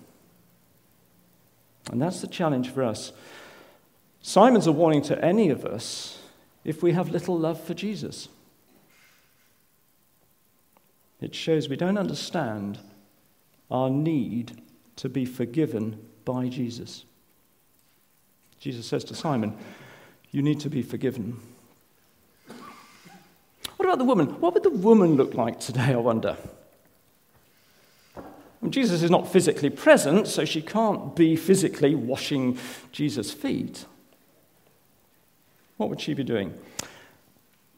And 1.92 2.02
that's 2.02 2.22
the 2.22 2.28
challenge 2.28 2.70
for 2.70 2.84
us. 2.84 3.12
Simon's 4.22 4.68
a 4.68 4.72
warning 4.72 5.02
to 5.04 5.24
any 5.24 5.50
of 5.50 5.66
us 5.66 6.20
if 6.64 6.84
we 6.84 6.94
have 6.94 7.10
little 7.10 7.38
love 7.38 7.62
for 7.64 7.74
Jesus. 7.74 8.28
It 11.22 11.34
shows 11.34 11.70
we 11.70 11.78
don't 11.78 11.98
understand 11.98 12.80
our 13.72 13.90
need 13.90 14.62
to 14.98 15.10
be 15.10 15.26
forgiven 15.26 16.06
by 16.26 16.48
Jesus. 16.48 17.06
Jesus 18.60 18.86
says 18.86 19.04
to 19.06 19.16
Simon, 19.16 19.56
You 20.32 20.42
need 20.42 20.60
to 20.62 20.70
be 20.70 20.82
forgiven. 20.82 21.40
What 23.76 23.86
about 23.86 24.00
the 24.00 24.06
woman? 24.06 24.28
What 24.40 24.54
would 24.54 24.64
the 24.64 24.70
woman 24.70 25.16
look 25.16 25.34
like 25.34 25.60
today, 25.60 25.94
I 25.94 25.98
wonder? 25.98 26.38
Jesus 28.70 29.04
is 29.04 29.12
not 29.12 29.32
physically 29.32 29.70
present, 29.70 30.28
so 30.28 30.44
she 30.44 30.62
can't 30.62 31.16
be 31.16 31.36
physically 31.36 31.94
washing 31.94 32.58
Jesus' 32.92 33.32
feet. 33.32 33.86
What 35.78 35.90
would 35.90 36.02
she 36.02 36.14
be 36.14 36.24
doing? 36.24 36.58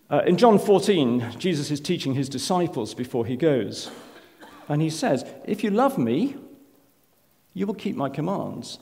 Uh, 0.10 0.22
in 0.26 0.38
John 0.38 0.58
14, 0.58 1.36
Jesus 1.38 1.70
is 1.70 1.80
teaching 1.80 2.14
his 2.14 2.30
disciples 2.30 2.94
before 2.94 3.26
he 3.26 3.36
goes. 3.36 3.92
And 4.68 4.82
he 4.82 4.90
says, 4.90 5.26
If 5.46 5.64
you 5.64 5.70
love 5.70 5.98
me, 5.98 6.36
you 7.54 7.68
will 7.68 7.76
keep 7.76 7.96
my 7.96 8.10
commands. 8.10 8.80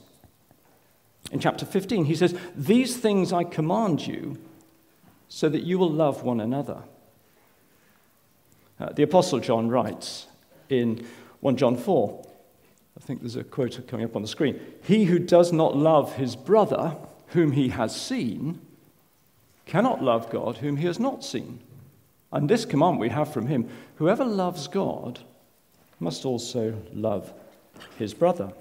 In 1.32 1.40
chapter 1.40 1.66
15, 1.66 2.04
he 2.06 2.14
says, 2.14 2.38
These 2.54 2.96
things 2.96 3.32
I 3.32 3.44
command 3.44 4.06
you 4.06 4.38
so 5.28 5.48
that 5.48 5.64
you 5.64 5.78
will 5.78 5.90
love 5.90 6.22
one 6.22 6.40
another. 6.40 6.84
Uh, 8.80 8.92
the 8.92 9.02
Apostle 9.02 9.40
John 9.40 9.68
writes 9.68 10.26
in 10.68 11.06
1 11.40 11.56
John 11.56 11.76
4, 11.76 12.26
I 12.96 13.00
think 13.00 13.20
there's 13.20 13.36
a 13.36 13.44
quote 13.44 13.80
coming 13.86 14.04
up 14.04 14.16
on 14.16 14.22
the 14.22 14.28
screen 14.28 14.60
He 14.82 15.04
who 15.04 15.18
does 15.18 15.52
not 15.52 15.76
love 15.76 16.16
his 16.16 16.36
brother, 16.36 16.96
whom 17.28 17.52
he 17.52 17.68
has 17.68 17.98
seen, 17.98 18.60
cannot 19.66 20.02
love 20.02 20.30
God, 20.30 20.58
whom 20.58 20.76
he 20.76 20.86
has 20.86 20.98
not 20.98 21.24
seen. 21.24 21.60
And 22.32 22.48
this 22.48 22.64
command 22.64 22.98
we 22.98 23.08
have 23.08 23.32
from 23.32 23.46
him 23.46 23.68
whoever 23.96 24.24
loves 24.24 24.68
God 24.68 25.20
must 26.00 26.24
also 26.24 26.74
love 26.92 27.32
his 27.98 28.14
brother. 28.14 28.52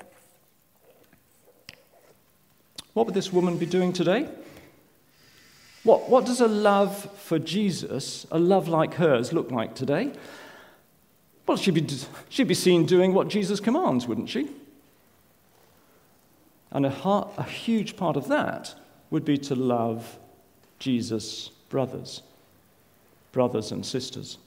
What 2.94 3.06
would 3.06 3.16
this 3.16 3.32
woman 3.32 3.58
be 3.58 3.66
doing 3.66 3.94
today? 3.94 4.28
What, 5.88 6.10
what 6.10 6.26
does 6.26 6.42
a 6.42 6.50
love 6.50 7.10
for 7.16 7.40
Jesus, 7.40 8.28
a 8.30 8.38
love 8.38 8.68
like 8.68 8.96
hers, 8.96 9.32
look 9.32 9.52
like 9.52 9.74
today? 9.74 10.12
Well, 11.48 11.56
she'd 11.56 11.76
be, 11.76 11.88
she'd 12.28 12.50
be 12.50 12.56
seen 12.56 12.86
doing 12.86 13.14
what 13.14 13.30
Jesus 13.30 13.62
commands, 13.62 14.06
wouldn't 14.06 14.28
she? 14.28 14.50
And 16.72 16.86
a, 16.86 16.90
heart, 16.90 17.30
a 17.38 17.44
huge 17.44 17.96
part 17.96 18.18
of 18.18 18.28
that 18.28 18.76
would 19.12 19.24
be 19.24 19.38
to 19.38 19.56
love 19.56 20.20
Jesus' 20.78 21.52
brothers, 21.70 22.22
brothers 23.32 23.72
and 23.72 23.86
sisters. 23.86 24.40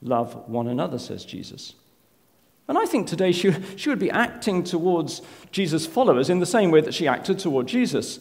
Love 0.00 0.48
one 0.48 0.66
another, 0.66 0.98
says 0.98 1.26
Jesus. 1.26 1.74
And 2.68 2.78
I 2.78 2.86
think 2.86 3.06
today 3.06 3.32
she, 3.32 3.54
she 3.76 3.90
would 3.90 3.98
be 3.98 4.10
acting 4.10 4.64
towards 4.64 5.20
Jesus' 5.52 5.84
followers 5.84 6.30
in 6.30 6.40
the 6.40 6.46
same 6.46 6.70
way 6.70 6.80
that 6.80 6.94
she 6.94 7.06
acted 7.06 7.38
toward 7.38 7.66
Jesus. 7.66 8.18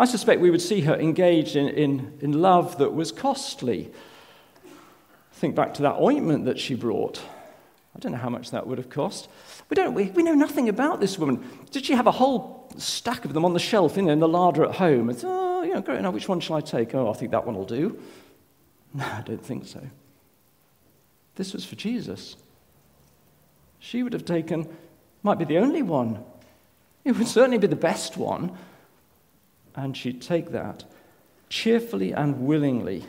I 0.00 0.06
suspect 0.06 0.40
we 0.40 0.50
would 0.50 0.62
see 0.62 0.80
her 0.80 0.94
engaged 0.94 1.56
in, 1.56 1.68
in, 1.68 2.18
in 2.22 2.40
love 2.40 2.78
that 2.78 2.94
was 2.94 3.12
costly. 3.12 3.92
Think 5.32 5.54
back 5.54 5.74
to 5.74 5.82
that 5.82 5.96
ointment 5.96 6.46
that 6.46 6.58
she 6.58 6.74
brought. 6.74 7.20
I 7.94 7.98
don't 7.98 8.12
know 8.12 8.18
how 8.18 8.30
much 8.30 8.50
that 8.52 8.66
would 8.66 8.78
have 8.78 8.88
cost. 8.88 9.28
We, 9.68 9.74
don't, 9.74 9.92
we, 9.92 10.04
we 10.04 10.22
know 10.22 10.32
nothing 10.32 10.70
about 10.70 11.00
this 11.00 11.18
woman. 11.18 11.46
Did 11.70 11.84
she 11.84 11.92
have 11.92 12.06
a 12.06 12.12
whole 12.12 12.72
stack 12.78 13.26
of 13.26 13.34
them 13.34 13.44
on 13.44 13.52
the 13.52 13.58
shelf 13.58 13.98
in, 13.98 14.08
in 14.08 14.20
the 14.20 14.28
larder 14.28 14.64
at 14.64 14.76
home? 14.76 15.14
Oh, 15.22 15.62
you 15.64 15.74
know, 15.74 15.82
great, 15.82 16.00
now 16.00 16.10
which 16.10 16.30
one 16.30 16.40
shall 16.40 16.56
I 16.56 16.62
take? 16.62 16.94
Oh, 16.94 17.10
I 17.10 17.12
think 17.12 17.32
that 17.32 17.44
one 17.44 17.54
will 17.54 17.66
do. 17.66 18.00
No, 18.92 19.04
I 19.04 19.22
don't 19.24 19.44
think 19.44 19.68
so. 19.68 19.80
This 21.36 21.52
was 21.52 21.64
for 21.64 21.76
Jesus. 21.76 22.34
She 23.78 24.02
would 24.02 24.12
have 24.12 24.24
taken, 24.24 24.66
might 25.22 25.38
be 25.38 25.44
the 25.44 25.58
only 25.58 25.82
one. 25.82 26.24
It 27.04 27.12
would 27.12 27.28
certainly 27.28 27.58
be 27.58 27.68
the 27.68 27.76
best 27.76 28.16
one. 28.16 28.50
And 29.80 29.96
she'd 29.96 30.20
take 30.20 30.50
that 30.50 30.84
cheerfully 31.48 32.12
and 32.12 32.46
willingly. 32.46 33.06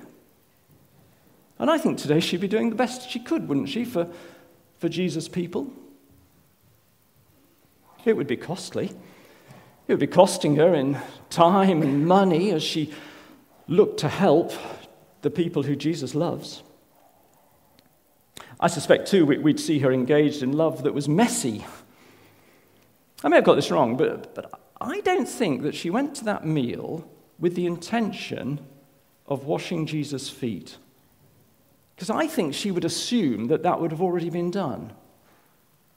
And 1.59 1.69
I 1.69 1.77
think 1.77 1.97
today 1.97 2.21
she'd 2.21 2.39
be 2.39 2.47
doing 2.47 2.69
the 2.69 2.77
best 2.77 3.09
she 3.09 3.19
could, 3.19 3.49
wouldn't 3.49 3.67
she, 3.67 3.83
for, 3.83 4.07
for 4.79 4.87
Jesus' 4.87 5.27
people? 5.27 5.71
It 8.05 8.15
would 8.15 8.25
be 8.25 8.37
costly. 8.37 8.85
It 8.85 9.93
would 9.93 9.99
be 9.99 10.07
costing 10.07 10.55
her 10.55 10.73
in 10.73 10.97
time 11.29 11.81
and 11.81 12.07
money 12.07 12.51
as 12.51 12.63
she 12.63 12.93
looked 13.67 13.99
to 13.99 14.07
help 14.07 14.53
the 15.23 15.29
people 15.29 15.63
who 15.63 15.75
Jesus 15.75 16.15
loves. 16.15 16.63
I 18.61 18.67
suspect, 18.67 19.09
too, 19.09 19.25
we'd 19.25 19.59
see 19.59 19.79
her 19.79 19.91
engaged 19.91 20.41
in 20.41 20.53
love 20.53 20.83
that 20.83 20.93
was 20.93 21.09
messy. 21.09 21.65
I 23.25 23.27
may 23.27 23.35
have 23.35 23.45
got 23.45 23.55
this 23.55 23.71
wrong, 23.71 23.97
but, 23.97 24.33
but 24.33 24.57
I 24.81 25.01
don't 25.01 25.27
think 25.27 25.61
that 25.63 25.75
she 25.75 25.89
went 25.89 26.15
to 26.15 26.25
that 26.25 26.45
meal 26.45 27.07
with 27.39 27.55
the 27.55 27.65
intention 27.65 28.59
of 29.27 29.45
washing 29.45 29.85
Jesus' 29.85 30.29
feet. 30.29 30.77
Because 31.95 32.09
I 32.09 32.27
think 32.27 32.53
she 32.53 32.71
would 32.71 32.85
assume 32.85 33.47
that 33.47 33.63
that 33.63 33.79
would 33.79 33.91
have 33.91 34.01
already 34.01 34.29
been 34.29 34.51
done. 34.51 34.93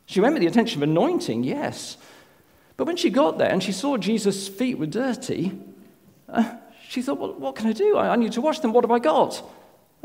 She 0.07 0.21
went 0.21 0.35
with 0.35 0.41
the 0.41 0.47
intention 0.47 0.83
of 0.83 0.89
anointing, 0.89 1.45
yes. 1.45 1.97
But 2.77 2.87
when 2.87 2.97
she 2.97 3.11
got 3.11 3.39
there 3.39 3.51
and 3.51 3.63
she 3.63 3.73
saw 3.73 3.97
Jesus' 3.97 4.49
feet 4.49 4.79
were 4.79 4.87
dirty, 4.87 5.59
uh, 6.29 6.57
she 6.89 7.01
thought, 7.01 7.19
well, 7.19 7.35
what 7.35 7.57
can 7.57 7.67
I 7.67 7.73
do? 7.73 7.97
I, 7.97 8.11
I 8.11 8.17
need 8.17 8.33
to 8.33 8.41
wash 8.41 8.61
them. 8.61 8.73
What 8.73 8.85
have 8.85 8.91
I 8.91 8.99
got? 8.99 9.43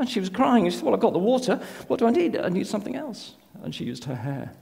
And 0.00 0.08
she 0.08 0.18
was 0.18 0.30
crying. 0.30 0.64
She 0.64 0.76
said, 0.76 0.84
Well, 0.84 0.94
I've 0.94 1.00
got 1.00 1.12
the 1.12 1.18
water. 1.18 1.60
What 1.86 1.98
do 1.98 2.06
I 2.06 2.10
need? 2.10 2.34
I 2.36 2.48
need 2.48 2.66
something 2.66 2.96
else. 2.96 3.34
And 3.62 3.74
she 3.74 3.84
used 3.84 4.04
her 4.04 4.14
hair. 4.14 4.52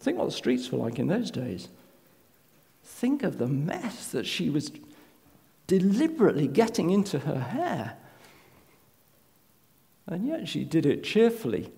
Think 0.00 0.18
what 0.18 0.24
the 0.24 0.32
streets 0.32 0.72
were 0.72 0.78
like 0.78 0.98
in 0.98 1.08
those 1.08 1.30
days. 1.30 1.68
Think 2.82 3.22
of 3.22 3.38
the 3.38 3.46
mess 3.46 4.08
that 4.08 4.26
she 4.26 4.48
was 4.48 4.72
deliberately 5.66 6.48
getting 6.48 6.90
into 6.90 7.20
her 7.20 7.38
hair. 7.38 7.96
And 10.06 10.26
yet 10.26 10.48
she 10.48 10.64
did 10.64 10.86
it 10.86 11.04
cheerfully 11.04 11.70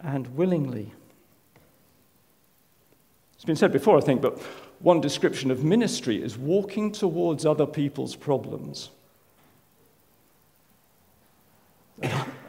and 0.00 0.34
willingly. 0.34 0.92
It's 3.34 3.44
been 3.44 3.56
said 3.56 3.72
before, 3.72 3.96
I 3.96 4.00
think, 4.00 4.20
but 4.20 4.38
one 4.80 5.00
description 5.00 5.50
of 5.50 5.62
ministry 5.62 6.22
is 6.22 6.36
walking 6.36 6.90
towards 6.90 7.44
other 7.44 7.66
people's 7.66 8.16
problems. 8.16 8.90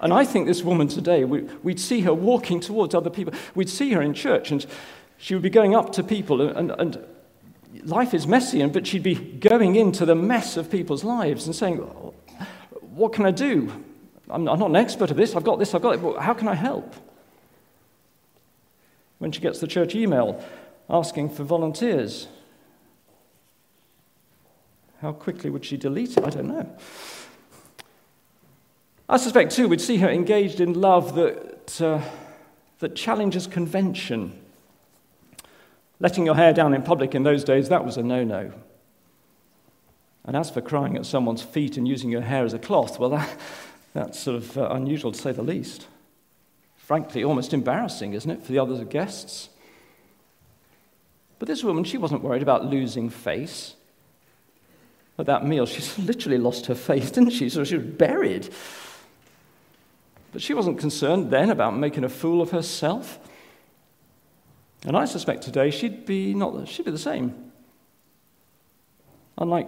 And 0.02 0.12
I 0.12 0.26
think 0.26 0.48
this 0.48 0.64
woman 0.64 0.88
today, 0.88 1.24
we'd 1.24 1.80
see 1.80 2.02
her 2.02 2.14
walking 2.14 2.60
towards 2.60 2.96
other 2.96 3.12
people. 3.12 3.34
We'd 3.54 3.70
see 3.70 3.92
her 3.94 4.02
in 4.02 4.16
church, 4.16 4.52
and 4.52 4.66
she 5.18 5.36
would 5.36 5.44
be 5.44 5.52
going 5.52 5.76
up 5.76 5.92
to 5.94 6.04
people, 6.04 6.42
and, 6.42 6.72
and 6.72 7.06
life 7.84 8.16
is 8.16 8.26
messy, 8.26 8.62
and, 8.62 8.74
but 8.74 8.88
she'd 8.88 9.04
be 9.04 9.14
going 9.14 9.76
into 9.76 10.06
the 10.06 10.16
mess 10.16 10.58
of 10.58 10.72
people's 10.72 11.04
lives 11.04 11.46
and 11.46 11.56
saying, 11.56 11.78
What 11.78 13.14
can 13.14 13.28
I 13.28 13.32
do? 13.32 13.72
I'm 14.28 14.44
not 14.44 14.60
an 14.62 14.76
expert 14.76 15.12
at 15.12 15.18
this. 15.18 15.36
I've 15.36 15.44
got 15.44 15.60
this, 15.60 15.76
I've 15.76 15.84
got 15.84 15.96
it. 15.96 16.20
How 16.20 16.34
can 16.34 16.48
I 16.48 16.56
help? 16.56 16.96
When 19.20 19.32
she 19.32 19.40
gets 19.40 19.60
the 19.60 19.68
church 19.68 19.94
email, 19.94 20.44
asking 20.90 21.30
for 21.30 21.44
volunteers. 21.44 22.28
How 25.00 25.12
quickly 25.12 25.50
would 25.50 25.66
she 25.66 25.78
delete 25.78 26.18
it? 26.18 26.24
I 26.24 26.30
don't 26.30 26.48
know. 26.48 26.78
I 29.12 29.18
suspect, 29.18 29.52
too, 29.52 29.68
we'd 29.68 29.82
see 29.82 29.98
her 29.98 30.10
engaged 30.10 30.62
in 30.62 30.80
love 30.80 31.16
that, 31.16 31.82
uh, 31.82 32.02
that 32.80 32.96
challenges 32.96 33.46
convention. 33.46 34.42
Letting 36.00 36.26
your 36.26 36.36
hair 36.36 36.54
down 36.54 36.74
in 36.74 36.82
public 36.82 37.14
in 37.14 37.24
those 37.24 37.44
days, 37.44 37.68
that 37.68 37.84
was 37.84 37.98
a 37.98 38.04
no 38.04 38.24
no. 38.24 38.54
And 40.24 40.38
as 40.38 40.50
for 40.50 40.62
crying 40.62 40.96
at 40.96 41.06
someone's 41.06 41.42
feet 41.42 41.76
and 41.76 41.86
using 41.86 42.10
your 42.10 42.22
hair 42.22 42.46
as 42.46 42.54
a 42.54 42.60
cloth, 42.60 43.00
well, 43.00 43.10
that, 43.10 43.38
that's 43.94 44.18
sort 44.18 44.38
of 44.38 44.58
uh, 44.58 44.70
unusual 44.70 45.12
to 45.12 45.20
say 45.20 45.34
the 45.34 45.44
least. 45.44 45.88
Frankly, 46.78 47.22
almost 47.22 47.54
embarrassing, 47.54 48.14
isn't 48.14 48.32
it, 48.32 48.42
for 48.42 48.54
the 48.54 48.60
other 48.60 48.86
guests? 48.86 49.50
But 51.38 51.50
this 51.50 51.66
woman, 51.66 51.84
she 51.84 51.98
wasn't 51.98 52.24
worried 52.24 52.44
about 52.44 52.64
losing 52.64 53.10
face. 53.10 53.76
At 55.20 55.26
that 55.26 55.46
meal, 55.46 55.66
she 55.66 56.02
literally 56.02 56.38
lost 56.38 56.68
her 56.68 56.76
face, 56.76 57.12
didn't 57.12 57.32
she? 57.32 57.50
So 57.50 57.66
she 57.66 57.76
was 57.76 57.86
buried. 57.86 58.48
But 60.32 60.42
she 60.42 60.54
wasn't 60.54 60.80
concerned 60.80 61.30
then 61.30 61.50
about 61.50 61.76
making 61.76 62.04
a 62.04 62.10
fool 62.10 62.42
of 62.42 62.52
herself. 62.52 63.20
And 64.86 64.96
I 64.96 65.06
suspect 65.06 65.44
today 65.44 65.72
she'd 65.72 66.06
be 66.06 66.34
not 66.34 66.68
she'd 66.68 66.86
be 66.86 66.92
the 66.92 66.98
same. 66.98 67.52
Unlike 69.38 69.68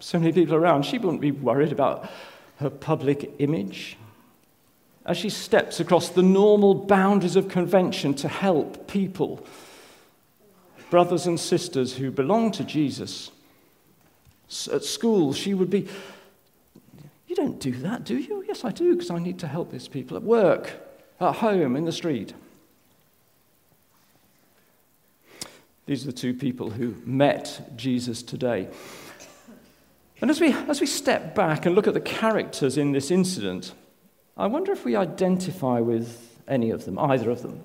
so 0.00 0.18
many 0.18 0.32
people 0.32 0.54
around, 0.54 0.84
she 0.84 0.98
wouldn't 0.98 1.20
be 1.20 1.30
worried 1.30 1.72
about 1.72 2.08
her 2.56 2.70
public 2.70 3.34
image. 3.38 3.96
As 5.06 5.16
she 5.16 5.28
steps 5.28 5.80
across 5.80 6.08
the 6.08 6.22
normal 6.22 6.74
boundaries 6.74 7.36
of 7.36 7.48
convention 7.48 8.14
to 8.14 8.28
help 8.28 8.86
people 8.86 9.44
brothers 10.94 11.26
and 11.26 11.40
sisters 11.40 11.96
who 11.96 12.08
belong 12.08 12.52
to 12.52 12.62
Jesus. 12.62 13.32
At 14.72 14.84
school, 14.84 15.32
she 15.32 15.52
would 15.52 15.68
be, 15.68 15.88
You 17.34 17.42
don't 17.42 17.58
do 17.58 17.72
that, 17.72 18.04
do 18.04 18.16
you? 18.16 18.44
Yes, 18.46 18.64
I 18.64 18.70
do, 18.70 18.94
because 18.94 19.10
I 19.10 19.18
need 19.18 19.40
to 19.40 19.48
help 19.48 19.72
these 19.72 19.88
people. 19.88 20.16
At 20.16 20.22
work, 20.22 20.70
at 21.20 21.34
home, 21.34 21.74
in 21.74 21.84
the 21.84 21.90
street. 21.90 22.32
These 25.86 26.04
are 26.04 26.06
the 26.06 26.12
two 26.12 26.32
people 26.32 26.70
who 26.70 26.94
met 27.04 27.72
Jesus 27.74 28.22
today. 28.22 28.68
And 30.20 30.30
as 30.30 30.40
we, 30.40 30.52
as 30.52 30.80
we 30.80 30.86
step 30.86 31.34
back 31.34 31.66
and 31.66 31.74
look 31.74 31.88
at 31.88 31.94
the 31.94 32.00
characters 32.00 32.78
in 32.78 32.92
this 32.92 33.10
incident, 33.10 33.72
I 34.36 34.46
wonder 34.46 34.70
if 34.70 34.84
we 34.84 34.94
identify 34.94 35.80
with 35.80 36.38
any 36.46 36.70
of 36.70 36.84
them, 36.84 37.00
either 37.00 37.30
of 37.30 37.42
them. 37.42 37.64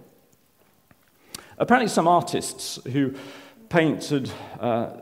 Apparently, 1.59 1.89
some 1.89 2.07
artists 2.07 2.79
who 2.91 3.13
painted 3.69 4.31
uh, 4.59 4.93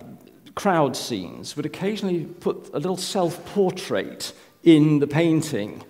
crowd 0.55 0.97
scenes 0.97 1.55
would 1.55 1.65
occasionally 1.65 2.25
put 2.25 2.69
a 2.73 2.79
little 2.79 2.97
self 2.97 3.45
portrait 3.45 4.33
in 4.67 4.99
the 4.99 5.07
painting. 5.07 5.81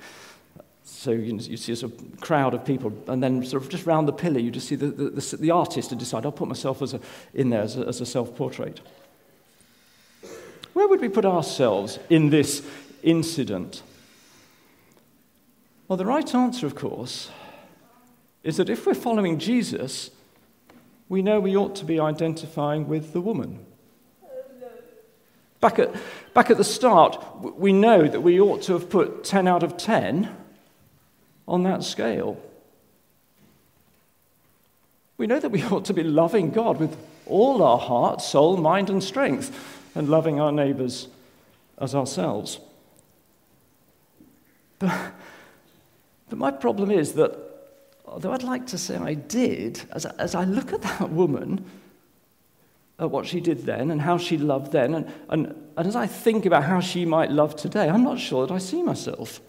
So 0.84 1.10
you, 1.10 1.36
you 1.38 1.58
see 1.58 1.72
a 1.72 1.76
sort 1.76 1.94
of 1.94 2.22
crowd 2.22 2.54
of 2.54 2.64
people, 2.64 2.94
and 3.08 3.24
then 3.24 3.44
sort 3.44 3.64
of 3.64 3.70
just 3.70 3.88
round 3.88 4.08
the 4.08 4.14
pillar, 4.14 4.40
you 4.40 4.52
just 4.52 4.68
see 4.68 4.76
the, 4.76 4.88
the, 4.88 5.10
the, 5.10 5.38
the 5.38 5.52
artist 5.52 5.90
to 5.90 5.96
decide, 5.96 6.26
I'll 6.26 6.32
put 6.32 6.48
myself 6.48 6.84
as 6.84 6.94
a, 6.94 7.00
in 7.34 7.50
there 7.50 7.64
as 7.64 7.76
a, 7.76 7.88
as 7.88 8.02
a 8.02 8.06
self 8.06 8.36
portrait. 8.36 8.82
Where 10.74 10.88
would 10.88 11.02
we 11.02 11.10
put 11.10 11.26
ourselves 11.26 11.98
in 12.08 12.30
this 12.30 12.62
incident? 13.02 13.82
Well, 15.88 15.98
the 15.98 16.06
right 16.06 16.36
answer, 16.36 16.68
of 16.68 16.76
course, 16.76 17.32
is 18.44 18.58
that 18.58 18.70
if 18.70 18.86
we're 18.86 18.94
following 18.94 19.40
Jesus, 19.40 20.12
we 21.10 21.24
know 21.24 21.40
we 21.40 21.58
ought 21.58 21.76
to 21.78 21.86
be 21.86 22.00
identifying 22.00 22.88
with 22.88 23.14
the 23.14 23.22
woman. 23.22 23.66
Back 25.60 25.80
at, 25.80 25.96
back 26.34 26.50
at 26.52 26.58
the 26.58 26.64
start, 26.64 27.24
we 27.58 27.74
know 27.74 28.08
that 28.08 28.22
we 28.22 28.40
ought 28.40 28.62
to 28.64 28.74
have 28.74 28.90
put 28.90 29.24
10 29.24 29.48
out 29.48 29.64
of 29.64 29.78
10 29.78 30.36
on 31.48 31.64
that 31.64 31.84
scale. 31.84 32.40
We 35.18 35.26
know 35.26 35.40
that 35.40 35.50
we 35.50 35.64
ought 35.72 35.86
to 35.86 35.94
be 35.94 36.04
loving 36.04 36.52
God 36.52 36.80
with 36.80 36.96
all 37.26 37.64
our 37.64 37.80
heart, 37.80 38.22
soul, 38.22 38.58
mind, 38.58 38.90
and 38.90 39.04
strength, 39.04 39.52
and 39.96 40.10
loving 40.10 40.40
our 40.40 40.52
neighbors 40.52 41.08
as 41.80 41.96
ourselves. 41.96 42.60
But, 44.80 45.14
but 46.30 46.38
my 46.38 46.52
problem 46.52 46.92
is 46.92 47.14
that, 47.14 47.36
although 48.06 48.32
I'd 48.32 48.44
like 48.44 48.68
to 48.68 48.78
say 48.78 48.96
I 48.96 49.16
did, 49.16 49.82
as, 49.92 50.06
as 50.06 50.36
I 50.36 50.44
look 50.44 50.72
at 50.72 50.84
that 50.84 51.10
woman, 51.10 51.66
at 53.00 53.12
what 53.12 53.28
she 53.28 53.40
did 53.40 53.66
then 53.66 53.92
and 53.92 54.02
how 54.02 54.18
she 54.18 54.38
loved 54.38 54.72
then, 54.72 54.96
and, 54.96 55.14
and, 55.30 55.70
and 55.78 55.88
as 55.88 55.96
I 55.96 56.08
think 56.08 56.46
about 56.46 56.64
how 56.64 56.80
she 56.80 57.06
might 57.06 57.32
love 57.32 57.56
today, 57.56 57.90
I'm 57.90 58.04
not 58.04 58.20
sure 58.20 58.48
that 58.48 58.54
I 58.54 58.58
see 58.58 58.82
myself. 58.82 59.40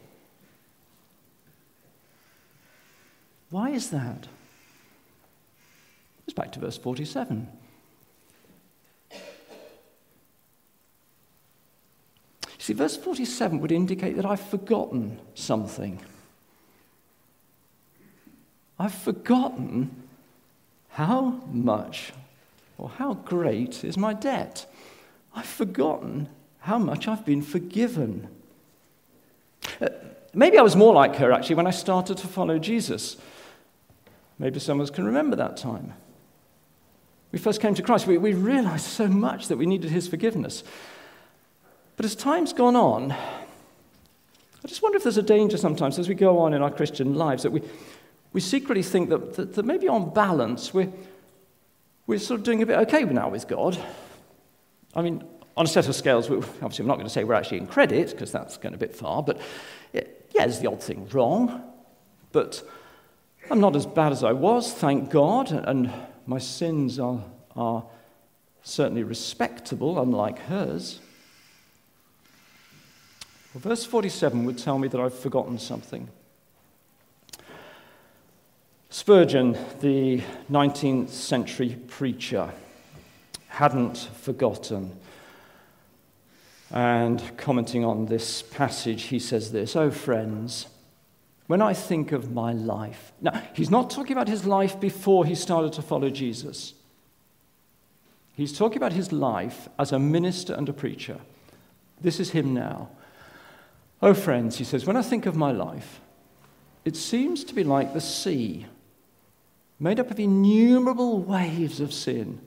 Why 3.51 3.71
is 3.71 3.91
that? 3.91 4.29
It's 6.27 6.35
back 6.35 6.53
to 6.53 6.61
verse 6.61 6.77
47. 6.77 7.49
See, 12.59 12.75
verse 12.75 12.99
47 12.99 13.61
would 13.61 13.73
indicate 13.73 14.17
that 14.17 14.27
I've 14.27 14.43
forgotten 14.43 15.19
something. 15.35 16.03
I've 18.79 18.93
forgotten 18.93 20.03
how 20.91 21.41
much 21.51 22.13
or 22.79 22.89
how 22.89 23.15
great 23.15 23.85
is 23.85 23.99
my 23.99 24.15
debt. 24.15 24.67
I've 25.35 25.47
forgotten 25.47 26.29
how 26.61 26.79
much 26.79 27.09
I've 27.09 27.25
been 27.25 27.43
forgiven. 27.43 28.29
Uh, 29.81 29.89
maybe 30.33 30.59
I 30.59 30.63
was 30.63 30.77
more 30.77 30.95
like 30.95 31.17
her 31.17 31.33
actually 31.33 31.57
when 31.57 31.67
I 31.67 31.73
started 31.73 32.17
to 32.19 32.27
follow 32.27 32.59
Jesus. 32.59 33.17
Maybe 34.39 34.61
some 34.61 34.81
of 34.81 34.85
us 34.85 34.95
can 34.95 35.05
remember 35.05 35.37
that 35.37 35.57
time. 35.57 35.93
We 37.33 37.39
first 37.39 37.61
came 37.61 37.75
to 37.75 37.83
Christ, 37.83 38.07
we, 38.07 38.17
we 38.17 38.33
realized 38.33 38.87
so 38.87 39.07
much 39.09 39.49
that 39.49 39.59
we 39.59 39.67
needed 39.67 39.91
his 39.91 40.09
forgiveness. 40.09 40.63
But 41.97 42.07
as 42.07 42.15
time's 42.15 42.53
gone 42.53 42.77
on, 42.77 43.13
I 43.13 44.69
just 44.69 44.83
wonder 44.83 44.97
if 44.97 45.03
there's 45.03 45.19
a 45.19 45.23
danger 45.23 45.57
sometimes 45.57 45.99
as 45.99 46.09
we 46.09 46.15
go 46.15 46.39
on 46.39 46.55
in 46.55 46.63
our 46.63 46.71
Christian 46.71 47.15
lives 47.15 47.43
that 47.43 47.51
we, 47.51 47.61
we 48.33 48.41
secretly 48.41 48.83
think 48.83 49.09
that, 49.11 49.35
that, 49.35 49.55
that 49.55 49.65
maybe 49.65 49.89
on 49.89 50.13
balance 50.15 50.73
we're, 50.73 50.93
we're 52.09 52.19
sort 52.19 52.41
of 52.41 52.45
doing 52.45 52.63
a 52.63 52.67
bit 52.67 52.79
okay 52.79 53.05
now 53.05 53.29
with 53.29 53.47
God. 53.47 53.79
I 54.95 55.03
mean, 55.03 55.23
on 55.57 55.67
a 55.67 55.69
set 55.69 55.87
of 55.89 55.95
scales, 55.95 56.29
obviously, 56.31 56.83
I'm 56.83 56.89
not 56.89 56.95
going 56.95 57.07
to 57.07 57.13
say 57.13 57.23
we're 57.23 57.35
actually 57.35 57.59
in 57.59 57.67
credit 57.67 58.11
because 58.11 58.33
that's 58.33 58.57
going 58.57 58.75
a 58.75 58.79
bit 58.79 58.97
far, 58.97 59.23
but 59.23 59.39
yeah, 59.93 60.03
there's 60.35 60.59
the 60.59 60.69
odd 60.69 60.83
thing 60.83 61.07
wrong. 61.11 61.63
But 62.33 62.63
I'm 63.51 63.61
not 63.61 63.77
as 63.77 63.85
bad 63.85 64.13
as 64.13 64.25
I 64.25 64.33
was, 64.33 64.73
thank 64.73 65.11
God, 65.11 65.53
and 65.53 65.93
my 66.27 66.39
sins 66.39 66.99
are, 66.99 67.23
are 67.55 67.85
certainly 68.63 69.03
respectable, 69.03 70.01
unlike 70.01 70.39
hers. 70.39 71.01
Well, 73.53 73.61
verse 73.61 73.85
47 73.85 74.47
would 74.47 74.57
tell 74.57 74.79
me 74.79 74.89
that 74.89 75.01
I've 75.01 75.19
forgotten 75.19 75.59
something. 75.59 76.09
Spurgeon, 79.09 79.57
the 79.81 80.21
19th 80.51 81.09
century 81.09 81.79
preacher, 81.87 82.53
hadn't 83.47 83.97
forgotten. 83.97 84.99
And 86.71 87.23
commenting 87.39 87.87
on 87.87 88.05
this 88.05 88.43
passage, 88.43 89.05
he 89.05 89.19
says 89.19 89.51
this 89.51 89.75
Oh, 89.75 89.91
friends, 89.91 90.67
when 91.47 91.63
I 91.63 91.73
think 91.73 92.13
of 92.13 92.33
my 92.33 92.53
life, 92.53 93.13
now, 93.23 93.43
he's 93.55 93.71
not 93.71 93.89
talking 93.89 94.13
about 94.13 94.29
his 94.29 94.45
life 94.45 94.79
before 94.79 95.25
he 95.25 95.35
started 95.35 95.73
to 95.73 95.81
follow 95.81 96.11
Jesus. 96.11 96.75
He's 98.35 98.59
talking 98.59 98.77
about 98.77 98.93
his 98.93 99.11
life 99.11 99.71
as 99.79 99.91
a 99.91 99.99
minister 99.99 100.53
and 100.53 100.69
a 100.69 100.75
preacher. 100.75 101.19
This 101.99 102.21
is 102.21 102.33
him 102.33 102.53
now. 102.53 102.91
Oh, 104.03 104.13
friends, 104.13 104.59
he 104.59 104.65
says, 104.65 104.85
when 104.85 104.99
I 104.99 105.03
think 105.03 105.25
of 105.25 105.35
my 105.35 105.51
life, 105.51 105.99
it 106.85 106.95
seems 106.95 107.43
to 107.45 107.55
be 107.55 107.65
like 107.65 107.95
the 107.95 108.03
sea, 108.03 108.67
made 109.81 110.01
up 110.01 110.11
of 110.11 110.19
innumerable 110.19 111.21
waves 111.21 111.81
of 111.81 111.93
sin, 111.93 112.41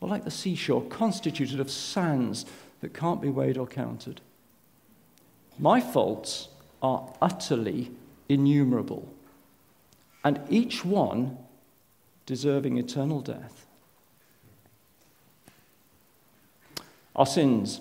or 0.00 0.08
like 0.08 0.24
the 0.24 0.30
seashore, 0.30 0.82
constituted 0.82 1.60
of 1.60 1.70
sands 1.70 2.46
that 2.80 2.94
can't 2.94 3.20
be 3.20 3.28
weighed 3.28 3.58
or 3.58 3.66
counted. 3.66 4.20
My 5.58 5.80
faults 5.80 6.48
are 6.82 7.12
utterly 7.20 7.90
innumerable, 8.28 9.08
and 10.24 10.40
each 10.48 10.84
one 10.84 11.38
deserving 12.26 12.78
eternal 12.78 13.20
death. 13.20 13.66
Our 17.14 17.26
sins 17.26 17.80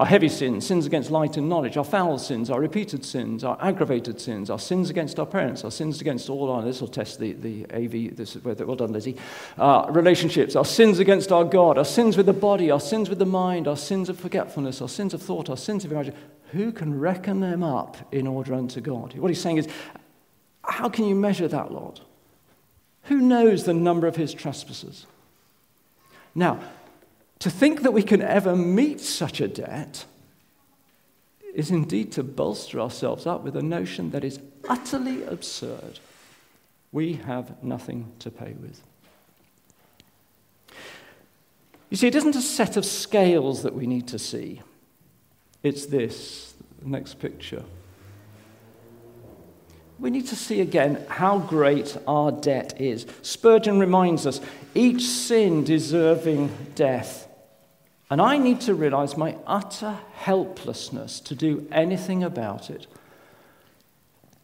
our 0.00 0.06
heavy 0.06 0.30
sins, 0.30 0.66
sins 0.66 0.86
against 0.86 1.10
light 1.10 1.36
and 1.36 1.46
knowledge, 1.46 1.76
our 1.76 1.84
foul 1.84 2.16
sins, 2.16 2.48
our 2.48 2.58
repeated 2.58 3.04
sins, 3.04 3.44
our 3.44 3.58
aggravated 3.60 4.18
sins, 4.18 4.48
our 4.48 4.58
sins 4.58 4.88
against 4.88 5.20
our 5.20 5.26
parents, 5.26 5.62
our 5.62 5.70
sins 5.70 6.00
against 6.00 6.30
all 6.30 6.50
our, 6.50 6.62
this 6.62 6.80
will 6.80 6.88
test 6.88 7.20
the, 7.20 7.34
the 7.34 7.66
AV, 7.70 8.16
this 8.16 8.34
is, 8.34 8.42
well 8.42 8.74
done, 8.74 8.94
Lizzie, 8.94 9.14
uh, 9.58 9.84
relationships, 9.90 10.56
our 10.56 10.64
sins 10.64 11.00
against 11.00 11.30
our 11.30 11.44
God, 11.44 11.76
our 11.76 11.84
sins 11.84 12.16
with 12.16 12.24
the 12.24 12.32
body, 12.32 12.70
our 12.70 12.80
sins 12.80 13.10
with 13.10 13.18
the 13.18 13.26
mind, 13.26 13.68
our 13.68 13.76
sins 13.76 14.08
of 14.08 14.18
forgetfulness, 14.18 14.80
our 14.80 14.88
sins 14.88 15.12
of 15.12 15.20
thought, 15.20 15.50
our 15.50 15.56
sins 15.58 15.84
of 15.84 15.92
imagination. 15.92 16.24
Who 16.52 16.72
can 16.72 16.98
reckon 16.98 17.40
them 17.40 17.62
up 17.62 17.98
in 18.10 18.26
order 18.26 18.54
unto 18.54 18.80
God? 18.80 19.14
What 19.18 19.28
he's 19.28 19.42
saying 19.42 19.58
is, 19.58 19.68
how 20.64 20.88
can 20.88 21.04
you 21.04 21.14
measure 21.14 21.46
that, 21.46 21.72
Lord? 21.72 22.00
Who 23.04 23.18
knows 23.18 23.64
the 23.64 23.74
number 23.74 24.06
of 24.06 24.16
his 24.16 24.32
trespasses? 24.32 25.04
Now, 26.34 26.58
to 27.40 27.50
think 27.50 27.82
that 27.82 27.92
we 27.92 28.02
can 28.02 28.22
ever 28.22 28.54
meet 28.54 29.00
such 29.00 29.40
a 29.40 29.48
debt 29.48 30.04
is 31.54 31.70
indeed 31.70 32.12
to 32.12 32.22
bolster 32.22 32.80
ourselves 32.80 33.26
up 33.26 33.42
with 33.42 33.56
a 33.56 33.62
notion 33.62 34.10
that 34.10 34.24
is 34.24 34.38
utterly 34.68 35.24
absurd. 35.24 35.98
We 36.92 37.14
have 37.14 37.62
nothing 37.62 38.12
to 38.20 38.30
pay 38.30 38.52
with. 38.52 38.80
You 41.88 41.96
see, 41.96 42.06
it 42.06 42.14
isn't 42.14 42.36
a 42.36 42.42
set 42.42 42.76
of 42.76 42.84
scales 42.84 43.62
that 43.62 43.74
we 43.74 43.86
need 43.86 44.06
to 44.08 44.18
see. 44.18 44.60
It's 45.62 45.86
this, 45.86 46.54
next 46.82 47.14
picture. 47.14 47.64
We 49.98 50.10
need 50.10 50.26
to 50.28 50.36
see 50.36 50.60
again 50.60 51.04
how 51.08 51.38
great 51.38 51.96
our 52.06 52.32
debt 52.32 52.80
is. 52.80 53.06
Spurgeon 53.22 53.78
reminds 53.78 54.26
us 54.26 54.40
each 54.74 55.02
sin 55.02 55.64
deserving 55.64 56.54
death 56.74 57.28
and 58.10 58.20
I 58.20 58.38
need 58.38 58.60
to 58.62 58.74
realize 58.74 59.16
my 59.16 59.36
utter 59.46 59.98
helplessness 60.14 61.20
to 61.20 61.36
do 61.36 61.66
anything 61.70 62.24
about 62.24 62.68
it. 62.68 62.88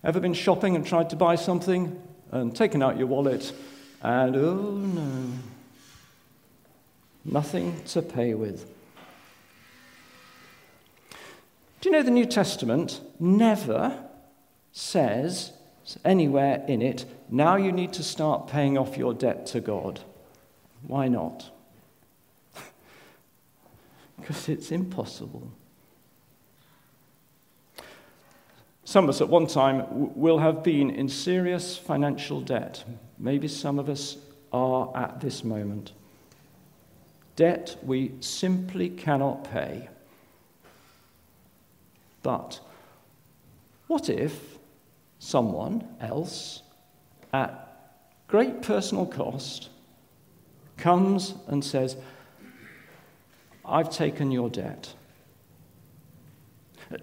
Ever 0.05 0.21
been 0.21 0.35
shopping 0.35 0.77
and 0.77 0.87
tried 0.87 1.11
to 1.11 1.17
buy 1.17 1.35
something 1.35 2.01
and 2.31 2.55
taken 2.55 2.81
out 2.81 2.97
your 2.97 3.09
wallet 3.09 3.53
and 4.03 4.37
oh 4.37 4.71
no, 4.71 5.33
nothing 7.25 7.83
to 7.87 8.03
pay 8.03 8.35
with? 8.35 8.73
Do 11.81 11.89
you 11.89 11.91
know 11.91 12.03
the 12.03 12.11
New 12.11 12.27
Testament 12.27 13.01
never 13.19 14.05
says 14.71 15.53
anywhere 16.05 16.65
in 16.69 16.83
it, 16.83 17.05
now 17.29 17.57
you 17.57 17.73
need 17.73 17.93
to 17.95 18.03
start 18.03 18.49
paying 18.49 18.79
off 18.79 18.97
your 18.97 19.15
debt 19.15 19.47
to 19.47 19.61
God? 19.61 20.01
Why 20.87 21.09
not? 21.09 21.51
Because 24.17 24.49
it's 24.49 24.73
impossible. 24.73 25.51
Some 28.85 29.05
of 29.05 29.11
us 29.11 29.21
at 29.21 29.29
one 29.29 29.47
time 29.47 29.85
will 30.15 30.39
have 30.39 30.63
been 30.63 30.91
in 30.91 31.09
serious 31.09 31.77
financial 31.77 32.41
debt. 32.41 32.85
Maybe 33.19 33.49
some 33.49 33.79
of 33.79 33.89
us 33.89 34.17
are 34.53 34.97
at 34.97 35.21
this 35.21 35.43
moment. 35.43 35.93
debt 37.37 37.77
we 37.83 38.13
simply 38.21 38.89
cannot 38.89 39.45
pay. 39.45 39.89
But 42.23 42.61
what 43.87 44.09
if 44.09 44.59
someone 45.19 45.87
else, 46.01 46.63
at 47.33 47.93
great 48.27 48.63
personal 48.63 49.07
cost, 49.07 49.69
comes 50.77 51.35
and 51.47 51.65
says, 51.65 51.97
I've 53.67 53.91
taken 53.91 54.31
your 54.31 54.49
debt? 54.49 54.95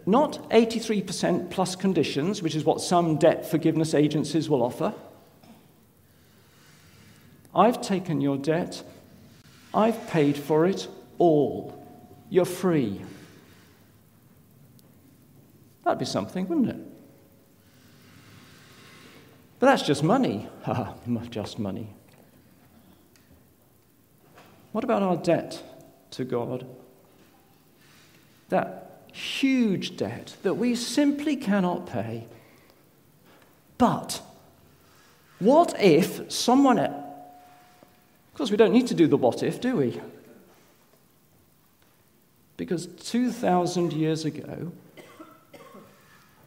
Not 0.06 0.50
83% 0.50 1.50
plus 1.50 1.76
conditions, 1.76 2.42
which 2.42 2.56
is 2.56 2.64
what 2.64 2.80
some 2.80 3.18
debt 3.18 3.46
forgiveness 3.46 3.94
agencies 3.94 4.50
will 4.50 4.64
offer. 4.64 4.94
I've 7.54 7.82
taken 7.82 8.22
your 8.22 8.38
debt. 8.38 8.82
I've 9.74 10.08
paid 10.08 10.38
for 10.38 10.66
it 10.66 10.88
all. 11.18 11.86
You're 12.30 12.46
free. 12.46 13.02
That'd 15.84 16.00
be 16.00 16.06
something, 16.06 16.48
wouldn't 16.48 16.70
it? 16.70 16.78
But 19.60 19.68
that's 19.68 19.84
just 19.84 20.04
money. 20.04 20.48
Ha, 20.64 20.94
just 21.30 21.60
money. 21.60 21.94
What 24.72 24.84
about 24.84 25.04
our 25.04 25.18
debt 25.18 25.62
to 26.14 26.24
God? 26.24 26.66
That 28.50 29.02
huge 29.14 29.98
debt 29.98 30.36
that 30.44 30.56
we 30.56 30.76
simply 30.76 31.36
cannot 31.36 31.86
pay. 31.88 32.26
But 33.78 34.22
what 35.40 35.80
if 35.80 36.32
someone 36.32 36.80
of 38.34 38.38
course, 38.38 38.50
we 38.50 38.58
don't 38.58 38.74
need 38.74 38.88
to 38.88 38.96
do 38.96 39.06
the 39.06 39.16
what 39.16 39.44
if, 39.44 39.62
do 39.62 39.76
we? 39.76 40.02
Because 42.58 42.88
2,000 42.88 43.94
years 43.94 44.26
ago, 44.26 44.72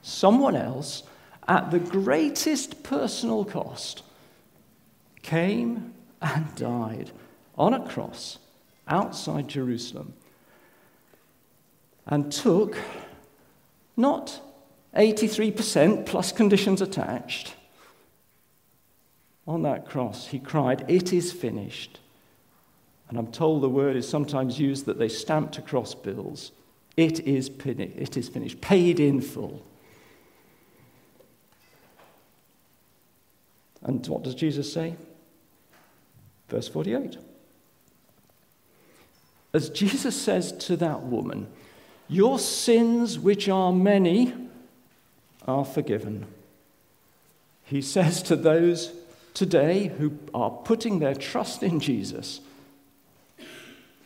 someone 0.03 0.57
else, 0.57 1.05
at 1.47 1.71
the 1.71 1.79
greatest 1.79 2.83
personal 2.83 3.45
cost, 3.45 4.03
came 5.23 5.95
and 6.21 6.53
died 6.57 7.13
on 7.57 7.73
a 7.73 7.89
cross 7.89 8.39
outside 8.89 9.49
Jerusalem 9.49 10.15
and 12.07 12.31
took 12.31 12.77
not 13.97 14.41
83% 14.95 16.07
plus 16.07 16.33
conditions 16.33 16.81
attached. 16.81 17.55
On 19.47 19.63
that 19.63 19.87
cross, 19.87 20.29
he 20.29 20.39
cried, 20.39 20.85
It 20.89 21.13
is 21.13 21.33
finished. 21.33 22.01
And 23.09 23.19
I'm 23.19 23.31
told 23.31 23.63
the 23.63 23.69
word 23.69 23.95
is 23.95 24.09
sometimes 24.09 24.59
used 24.59 24.87
that 24.87 24.99
they 24.99 25.09
stamped 25.09 25.59
across 25.59 25.95
bills. 25.95 26.51
It 26.97 27.21
is, 27.21 27.51
it 27.65 28.17
is 28.17 28.29
finished, 28.29 28.61
paid 28.61 28.99
in 28.99 29.21
full. 29.21 29.65
And 33.83 34.05
what 34.09 34.25
does 34.25 34.35
Jesus 34.35 34.73
say? 34.73 34.97
Verse 36.49 36.67
48. 36.67 37.19
As 39.57 39.71
Jesus 39.71 40.15
says 40.15 40.53
to 40.53 40.77
that 40.77 41.05
woman, 41.05 41.47
your 42.09 42.39
sins, 42.39 43.19
which 43.19 43.49
are 43.49 43.73
many, 43.73 44.35
are 45.49 45.65
forgiven. 45.65 46.27
He 47.65 47.81
says 47.81 48.23
to 48.25 48.37
those 48.37 48.93
today 49.33 49.87
who 49.87 50.19
are 50.35 50.51
putting 50.51 50.99
their 50.99 51.15
trust 51.15 51.63
in 51.63 51.81
Jesus, 51.81 52.43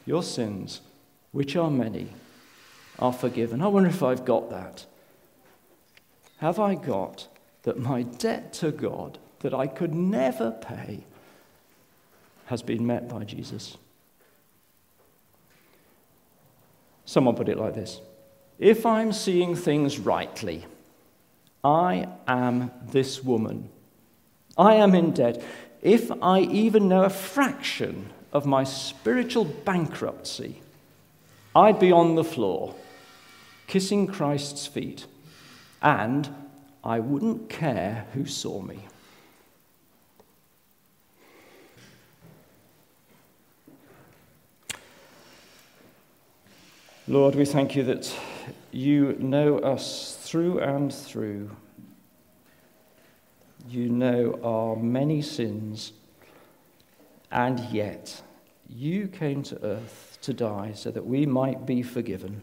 Your 0.07 0.23
sins, 0.23 0.83
which 1.33 1.57
are 1.57 1.69
many, 1.69 2.11
are 3.01 3.13
forgiven. 3.13 3.61
I 3.61 3.67
wonder 3.67 3.89
if 3.89 4.05
I've 4.05 4.25
got 4.25 4.51
that. 4.51 4.87
Have 6.39 6.61
I 6.61 6.77
got 6.77 7.27
that 7.65 7.77
my 7.77 8.03
debt 8.03 8.53
to 8.53 8.71
God 8.71 9.19
that 9.41 9.53
I 9.53 9.67
could 9.67 9.95
never 9.95 10.53
pay 10.53 11.01
has 12.47 12.63
been 12.63 12.87
met 12.87 13.09
by 13.09 13.25
Jesus? 13.25 13.77
Someone 17.11 17.35
put 17.35 17.49
it 17.49 17.59
like 17.59 17.75
this 17.75 18.01
If 18.61 18.87
I'm 18.87 19.13
seeing 19.13 19.57
things 19.57 19.99
rightly, 19.99 20.65
I 21.65 22.07
am 22.29 22.71
this 22.93 23.25
woman. 23.25 23.69
I 24.57 24.77
am 24.77 24.95
in 24.95 25.11
debt. 25.11 25.43
If 25.83 26.13
I 26.23 26.43
even 26.43 26.89
know 26.89 27.03
a 27.03 27.11
fraction 27.11 28.11
of 28.33 28.47
my 28.47 28.63
spiritual 28.63 29.45
bankruptcy, 29.45 30.63
I'd 31.53 31.81
be 31.81 31.91
on 31.91 32.15
the 32.15 32.23
floor, 32.23 32.77
kissing 33.67 34.07
Christ's 34.07 34.69
feet, 34.69 35.07
and 35.83 36.33
I 36.85 37.01
wouldn't 37.01 37.49
care 37.49 38.07
who 38.15 38.25
saw 38.25 38.63
me. 38.63 38.87
Lord, 47.11 47.35
we 47.35 47.45
thank 47.45 47.75
you 47.75 47.83
that 47.83 48.17
you 48.71 49.17
know 49.19 49.59
us 49.59 50.17
through 50.23 50.61
and 50.61 50.95
through. 50.95 51.51
You 53.69 53.89
know 53.89 54.39
our 54.45 54.77
many 54.77 55.21
sins, 55.21 55.93
and 57.33 57.59
yet 57.73 58.23
you 58.69 59.09
came 59.09 59.43
to 59.43 59.61
earth 59.65 60.19
to 60.23 60.33
die 60.33 60.71
so 60.77 60.93
that 60.93 61.05
we 61.05 61.27
might 61.27 61.67
be 61.67 61.83
forgiven. 61.83 62.43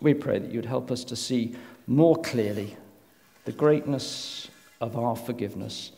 We 0.00 0.12
pray 0.12 0.40
that 0.40 0.50
you'd 0.50 0.66
help 0.66 0.90
us 0.90 1.04
to 1.04 1.14
see 1.14 1.54
more 1.86 2.16
clearly 2.16 2.76
the 3.44 3.52
greatness 3.52 4.48
of 4.80 4.96
our 4.96 5.14
forgiveness. 5.14 5.92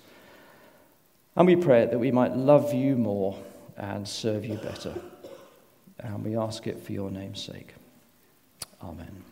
And 1.36 1.46
we 1.46 1.56
pray 1.56 1.86
that 1.86 1.98
we 1.98 2.10
might 2.10 2.36
love 2.36 2.74
you 2.74 2.96
more 2.96 3.42
and 3.78 4.06
serve 4.06 4.44
you 4.44 4.56
better. 4.56 4.94
And 5.99 6.24
we 6.24 6.36
ask 6.36 6.66
it 6.66 6.82
for 6.82 6.93
your 6.93 7.11
name's 7.11 7.43
sake. 7.43 7.74
Amen. 8.82 9.31